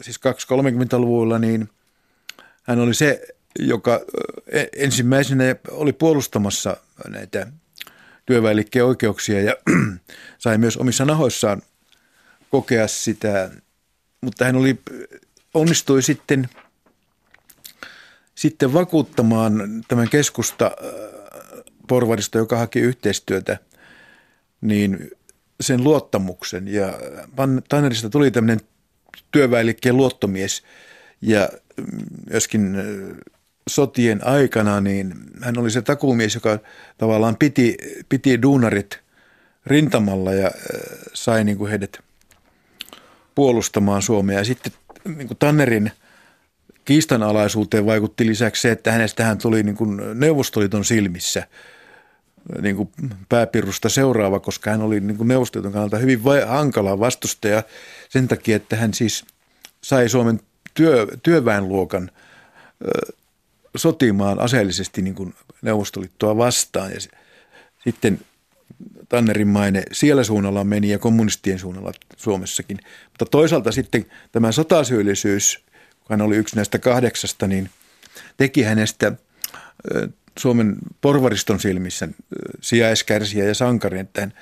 [0.00, 1.68] siis 230-luvulla, niin
[2.62, 3.26] hän oli se,
[3.58, 4.00] joka äh,
[4.46, 6.76] e-, ensimmäisenä oli puolustamassa
[7.08, 7.46] näitä
[8.26, 9.56] työväenliikkeen oikeuksia ja
[10.38, 11.62] sai myös omissa nahoissaan
[12.50, 13.50] kokea sitä,
[14.20, 14.78] mutta hän oli,
[15.54, 16.48] onnistui sitten,
[18.34, 21.25] sitten vakuuttamaan tämän keskusta äh,
[21.86, 23.58] porvarista, joka haki yhteistyötä,
[24.60, 25.10] niin
[25.60, 26.68] sen luottamuksen.
[26.68, 26.98] Ja
[27.68, 28.60] Tannerista tuli tämmöinen
[29.30, 30.62] työväenliikkeen luottomies
[31.20, 31.48] ja
[32.30, 32.76] myöskin
[33.70, 36.58] sotien aikana, niin hän oli se takuumies, joka
[36.98, 37.76] tavallaan piti,
[38.08, 39.00] piti duunarit
[39.66, 40.50] rintamalla ja
[41.14, 41.98] sai niin kuin heidät
[43.34, 44.38] puolustamaan Suomea.
[44.38, 44.72] Ja sitten
[45.04, 45.92] niin kuin Tannerin
[46.84, 51.46] kiistanalaisuuteen vaikutti lisäksi se, että hänestähän tuli niin kuin Neuvostoliiton silmissä–
[52.62, 52.90] niin kuin
[53.28, 57.62] pääpirusta seuraava, koska hän oli niin kuin neuvostoliiton kannalta hyvin vai, hankala vastustaja
[58.08, 59.24] sen takia, että hän siis
[59.80, 60.40] sai Suomen
[60.74, 62.10] työ, työväenluokan
[62.84, 63.12] ö,
[63.76, 66.92] sotimaan aseellisesti niin kuin Neuvostoliittoa vastaan.
[66.92, 67.00] Ja
[67.84, 68.20] sitten
[69.08, 72.78] Tannerin maine siellä suunnalla meni ja kommunistien suunnalla Suomessakin.
[73.04, 75.64] Mutta toisaalta sitten tämä sotasyyllisyys,
[76.00, 77.70] kun hän oli yksi näistä kahdeksasta, niin
[78.36, 79.12] teki hänestä
[80.38, 82.08] Suomen porvariston silmissä
[82.60, 84.32] sijaiskärsiä ja sankari, että hän,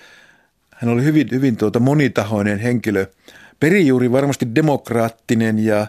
[0.71, 3.07] hän oli hyvin, hyvin tuota monitahoinen henkilö.
[3.61, 5.87] Perijuuri varmasti demokraattinen ja,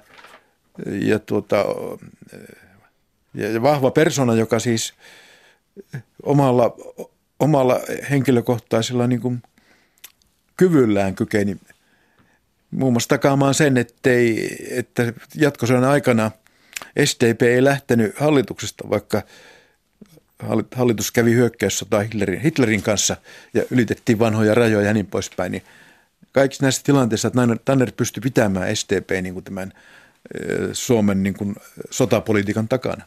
[0.85, 1.65] ja, tuota,
[3.33, 4.93] ja, ja vahva persona, joka siis
[6.23, 6.75] omalla,
[7.39, 7.79] omalla
[8.09, 9.43] henkilökohtaisella niin kuin
[10.57, 11.57] kyvyllään kykeni
[12.71, 16.31] muun muassa takaamaan sen, ettei, että jatkosodan aikana
[17.05, 19.21] SDP ei lähtenyt hallituksesta, vaikka–
[20.75, 23.15] hallitus kävi hyökkäyssota Hitlerin, Hitlerin kanssa
[23.53, 25.63] ja ylitettiin vanhoja rajoja ja niin poispäin, niin
[26.31, 29.73] kaikissa näissä tilanteissa, että Tanner pystyi pitämään STP niin kuin tämän
[30.73, 31.55] Suomen niin kuin
[31.89, 33.05] sotapolitiikan takana.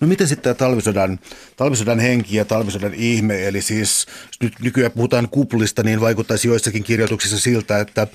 [0.00, 1.18] No miten sitten tämä talvisodan,
[1.56, 4.06] talvisodan henki ja talvisodan ihme, eli siis
[4.42, 8.06] nyt nykyään puhutaan kuplista, niin vaikuttaisi joissakin kirjoituksissa siltä, että,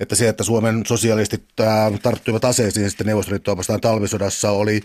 [0.00, 1.44] että se, että Suomen sosialistit
[2.02, 4.80] tarttuivat aseisiin sitten Neuvostoliittoa vastaan talvisodassa oli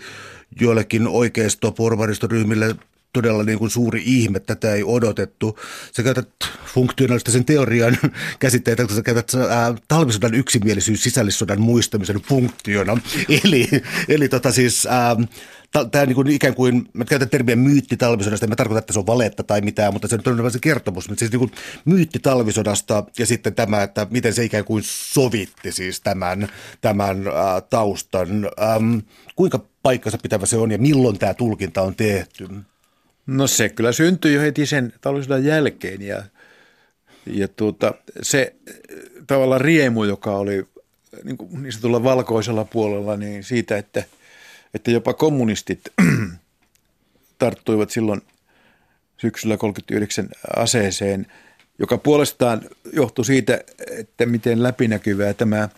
[0.62, 2.76] joillekin oikeisto porvaristoryhmille
[3.16, 5.60] todella niin kuin suuri ihme, tätä ei odotettu.
[5.96, 6.30] Sä käytät
[6.66, 7.98] funktionaalistisen teorian
[8.40, 12.98] käsitteitä, kun sä käytät ää, talvisodan yksimielisyys sisällissodan muistamisen funktiona.
[13.44, 13.70] Eli,
[14.10, 15.16] eli tota siis, ää,
[15.92, 19.00] tämä niin kuin ikään kuin, mä käytän termiä myytti talvisodasta, en mä tarkoita, että se
[19.00, 21.52] on valetta tai mitään, mutta se on se kertomus, mutta siis niin kuin
[21.86, 26.48] myytti talvisodasta ja sitten tämä, että miten se ikään kuin sovitti siis tämän,
[26.82, 28.50] tämän ää, taustan.
[28.62, 28.98] Ähm,
[29.36, 32.48] kuinka paikkansa pitävä se on ja milloin tämä tulkinta on tehty?
[33.28, 36.24] No se kyllä syntyi jo heti sen talvisodan jälkeen ja,
[37.26, 38.56] ja tuota, se
[39.28, 40.66] tavallaan riemu, joka oli
[41.24, 44.04] niin, kuin niin sanotulla valkoisella puolella, niin siitä, että,
[44.76, 45.82] että jopa kommunistit
[47.40, 48.22] tarttuivat silloin
[49.18, 51.28] syksyllä 39 aseeseen,
[51.80, 52.62] joka puolestaan
[52.94, 53.62] johtui siitä,
[54.00, 55.70] että miten läpinäkyvää tämä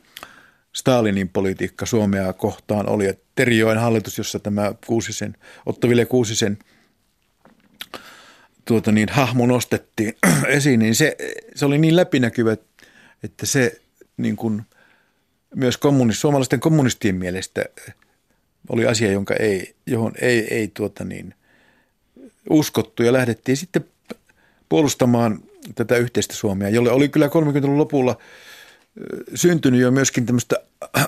[0.74, 3.08] Stalinin politiikka Suomea kohtaan oli.
[3.08, 5.36] Että Terijoen hallitus, jossa tämä Kuusisen,
[5.66, 6.58] Otto Ville Kuusisen–
[8.68, 10.14] tuota niin, hahmo nostettiin
[10.48, 11.18] esiin, niin se,
[11.56, 12.58] se oli niin läpinäkyvä,
[13.24, 13.82] että se
[14.18, 14.62] niin kuin
[15.56, 17.66] myös kommunist, suomalaisten kommunistien mielestä
[18.70, 21.34] oli asia, jonka ei, johon ei, ei tuota niin,
[22.50, 23.86] uskottu ja lähdettiin sitten
[24.70, 25.40] puolustamaan
[25.76, 28.18] tätä yhteistä Suomea, jolle oli kyllä 30-luvun lopulla
[29.36, 30.56] syntynyt jo myöskin tämmöistä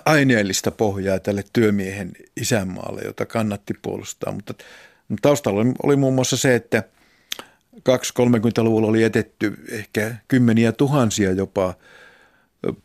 [0.06, 4.54] aineellista pohjaa tälle työmiehen isänmaalle, jota kannatti puolustaa, mutta
[5.22, 6.84] Taustalla oli, muun muassa se, että
[7.76, 11.74] 2-30-luvulla oli etetty ehkä kymmeniä tuhansia jopa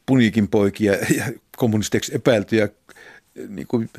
[0.06, 1.24] puniikin poikia ja
[1.56, 2.68] kommunisteiksi epäiltyjä,
[3.48, 3.90] niin kuin,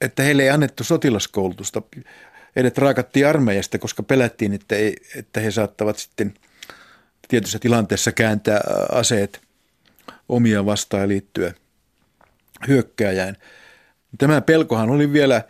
[0.00, 1.82] että heille ei annettu sotilaskoulutusta.
[2.56, 6.34] Heidät raakattiin armeijasta, koska pelättiin, että, ei, että he saattavat sitten
[7.28, 8.60] tietyssä tilanteessa kääntää
[8.92, 9.40] aseet
[10.28, 11.54] omia vastaan liittyä
[12.68, 13.36] hyökkääjään.
[14.18, 15.42] Tämä pelkohan oli vielä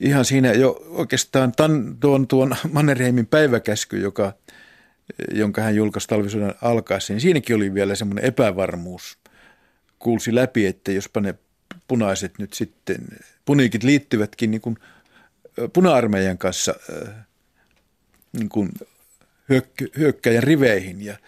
[0.00, 4.32] ihan siinä jo oikeastaan tan, tuon, tuon Mannerheimin päiväkäsky, joka,
[5.34, 9.18] jonka hän julkaisi talvisodan alkaessa, niin siinäkin oli vielä semmoinen epävarmuus.
[9.98, 11.34] Kuulsi läpi, että jospa ne
[11.92, 12.98] punaiset nyt sitten,
[13.44, 14.78] puniikit liittyvätkin niin kuin
[15.72, 16.74] puna-armeijan kanssa
[18.32, 18.72] niin kuin
[19.98, 21.18] hyökkäjän riveihin ja,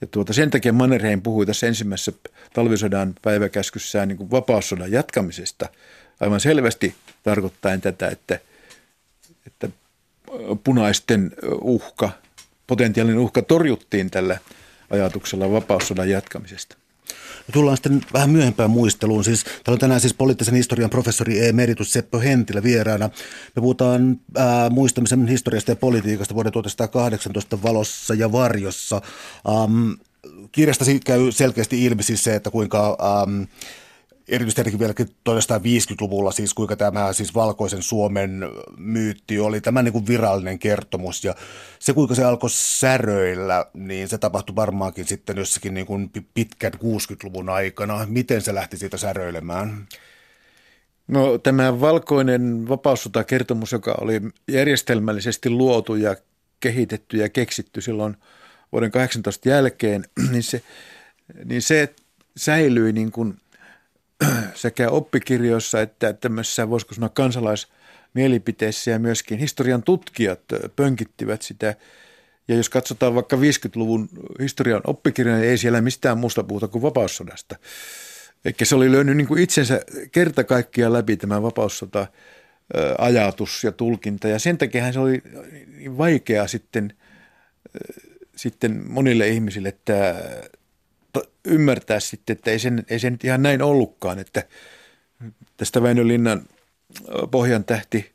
[0.00, 2.12] ja tuota, sen takia Mannerheim puhui tässä ensimmäisessä
[2.54, 5.68] talvisodan päiväkäskyssään niin kuin vapaussodan jatkamisesta
[6.20, 8.40] aivan selvästi tarkoittaen tätä, että,
[9.46, 9.68] että
[10.64, 12.10] punaisten uhka,
[12.66, 14.38] potentiaalinen uhka torjuttiin tällä
[14.90, 16.76] ajatuksella vapaussodan jatkamisesta.
[17.52, 19.24] Tullaan sitten vähän myöhempään muisteluun.
[19.24, 23.10] Siis, täällä on tänään siis poliittisen historian professori emeritus Seppo Hentilä vieraana.
[23.56, 29.00] Me puhutaan ää, muistamisen historiasta ja politiikasta vuoden 1918 valossa ja varjossa.
[29.48, 29.92] Ähm,
[30.52, 32.96] kirjasta käy selkeästi ilmi siis se, että kuinka...
[33.22, 33.42] Ähm,
[34.28, 38.42] erityisesti vieläkin 1950-luvulla, siis kuinka tämä siis valkoisen Suomen
[38.76, 41.24] myytti oli tämä niin kuin virallinen kertomus.
[41.24, 41.34] Ja
[41.78, 47.48] se, kuinka se alkoi säröillä, niin se tapahtui varmaankin sitten jossakin niin kuin pitkän 60-luvun
[47.48, 48.06] aikana.
[48.08, 49.86] Miten se lähti siitä säröilemään?
[51.08, 56.16] No tämä valkoinen vapaussota-kertomus, joka oli järjestelmällisesti luotu ja
[56.60, 58.16] kehitetty ja keksitty silloin
[58.72, 60.62] vuoden 18 jälkeen, niin se,
[61.44, 61.94] niin se
[62.36, 63.34] säilyi niin kuin–
[64.54, 70.40] sekä oppikirjoissa että tämmöisissä, voisiko sanoa kansalaismielipiteissä ja myöskin historian tutkijat
[70.76, 71.74] pönkittivät sitä.
[72.48, 74.08] Ja jos katsotaan vaikka 50-luvun
[74.40, 77.56] historian oppikirjoja, niin ei siellä mistään muusta puhuta kuin vapaussodasta.
[78.44, 79.80] Eikä se oli löynyt niin kuin itsensä
[80.12, 82.06] kerta kaikkiaan läpi tämä vapaussota
[82.98, 84.28] ajatus ja tulkinta.
[84.28, 85.22] Ja sen takia se oli
[85.76, 86.92] niin vaikea sitten,
[88.36, 90.14] sitten monille ihmisille että
[91.44, 94.42] ymmärtää sitten, että ei sen, ei sen ihan näin ollutkaan, että
[95.56, 96.42] tästä Väinö Linnan
[97.30, 98.12] Pohjan tähti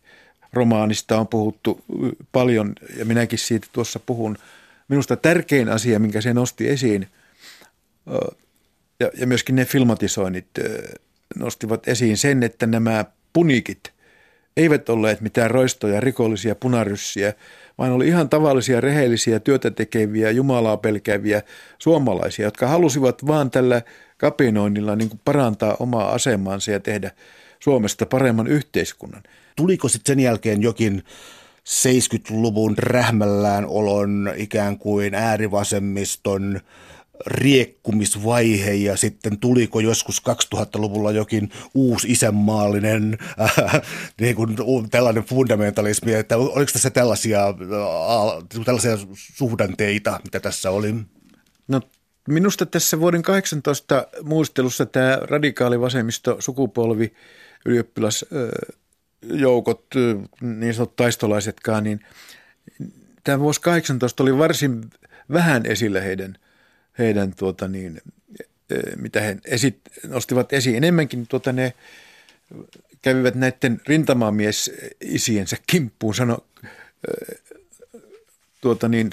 [0.53, 1.83] romaanista on puhuttu
[2.31, 4.37] paljon ja minäkin siitä tuossa puhun.
[4.87, 7.07] Minusta tärkein asia, minkä se nosti esiin
[8.99, 10.47] ja, ja myöskin ne filmatisoinnit
[11.35, 13.91] nostivat esiin sen, että nämä punikit
[14.57, 17.33] eivät olleet mitään roistoja, rikollisia punaryssiä,
[17.79, 21.41] vaan oli ihan tavallisia, rehellisiä, työtä tekeviä, Jumalaa pelkääviä
[21.77, 23.81] suomalaisia, jotka halusivat vaan tällä
[24.17, 27.11] kapinoinnilla niin kuin parantaa omaa asemansa ja tehdä
[27.59, 29.23] Suomesta paremman yhteiskunnan.
[29.55, 31.03] Tuliko sitten sen jälkeen jokin
[31.69, 36.59] 70-luvun rähmällään olon ikään kuin äärivasemmiston
[37.25, 43.81] riekkumisvaihe ja sitten tuliko joskus 2000-luvulla jokin uusi isänmaallinen äh,
[44.21, 44.57] niin kuin
[44.91, 47.55] tällainen fundamentalismi, että oliko tässä tällaisia, äh,
[48.65, 50.95] tällaisia suhdanteita, mitä tässä oli?
[51.67, 51.81] No
[52.27, 57.13] minusta tässä vuoden 18 muistelussa tämä radikaali vasemmisto sukupolvi
[57.65, 59.85] ylioppilasjoukot,
[60.41, 61.99] niin sanotut taistolaisetkaan, niin
[63.23, 64.89] tämä vuosi 18 oli varsin
[65.33, 66.37] vähän esillä heidän–
[66.99, 68.01] heidän tuota niin,
[68.69, 70.75] e, mitä he esit, nostivat esiin.
[70.75, 71.73] Enemmänkin tuota ne
[73.01, 74.71] kävivät näiden rintamamies
[75.01, 76.45] isiensä kimppuun sano,
[77.07, 77.35] e,
[78.61, 79.09] tuota niin,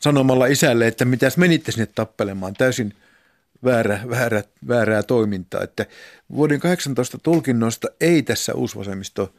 [0.00, 2.54] sanomalla isälle, että mitäs menitte sinne tappelemaan.
[2.54, 2.94] Täysin
[3.64, 5.62] väärä, väärä, väärää toimintaa.
[5.62, 5.86] Että
[6.32, 9.34] vuoden 18 tulkinnoista ei tässä uusvasemmisto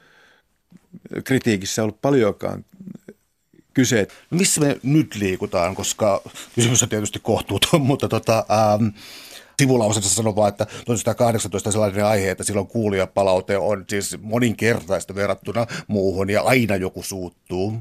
[1.24, 2.66] kritiikissä ollut paljonkaan
[3.76, 4.08] kyse.
[4.30, 6.22] Missä me nyt liikutaan, koska
[6.56, 8.88] kysymys on tietysti kohtuuton, mutta tota, ähm,
[9.60, 16.30] sivulausessa sanoo vaan, että 1918 sellainen aihe, että silloin kuulijapalaute on siis moninkertaista verrattuna muuhun
[16.30, 17.74] ja aina joku suuttuu.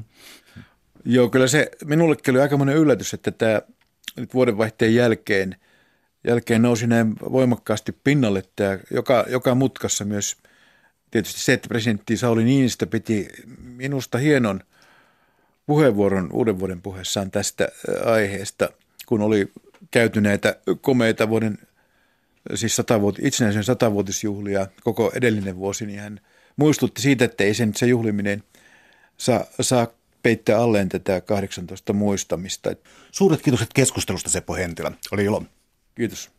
[1.05, 3.61] Joo, kyllä se minullekin oli aika monen yllätys, että tämä
[4.17, 5.55] nyt vuodenvaihteen jälkeen,
[6.27, 10.37] jälkeen nousi näin voimakkaasti pinnalle tämä joka, joka mutkassa myös
[11.11, 13.27] tietysti se, että presidentti Sauli Niinistö piti
[13.63, 14.61] minusta hienon–
[15.65, 17.67] puheenvuoron uuden vuoden puheessaan tästä
[18.05, 18.69] aiheesta,
[19.05, 19.51] kun oli
[19.91, 21.57] käyty näitä komeita vuoden,
[22.55, 26.19] siis satavuot, itsenäisen satavuotisjuhlia koko edellinen vuosi, niin hän
[26.55, 28.43] muistutti siitä, että ei sen se juhliminen
[29.17, 29.87] saa, saa
[30.23, 32.75] peittää alleen tätä 18 muistamista.
[33.11, 34.91] Suuret kiitokset keskustelusta Seppo Hentilä.
[35.11, 35.43] Oli ilo.
[35.95, 36.31] Kiitos.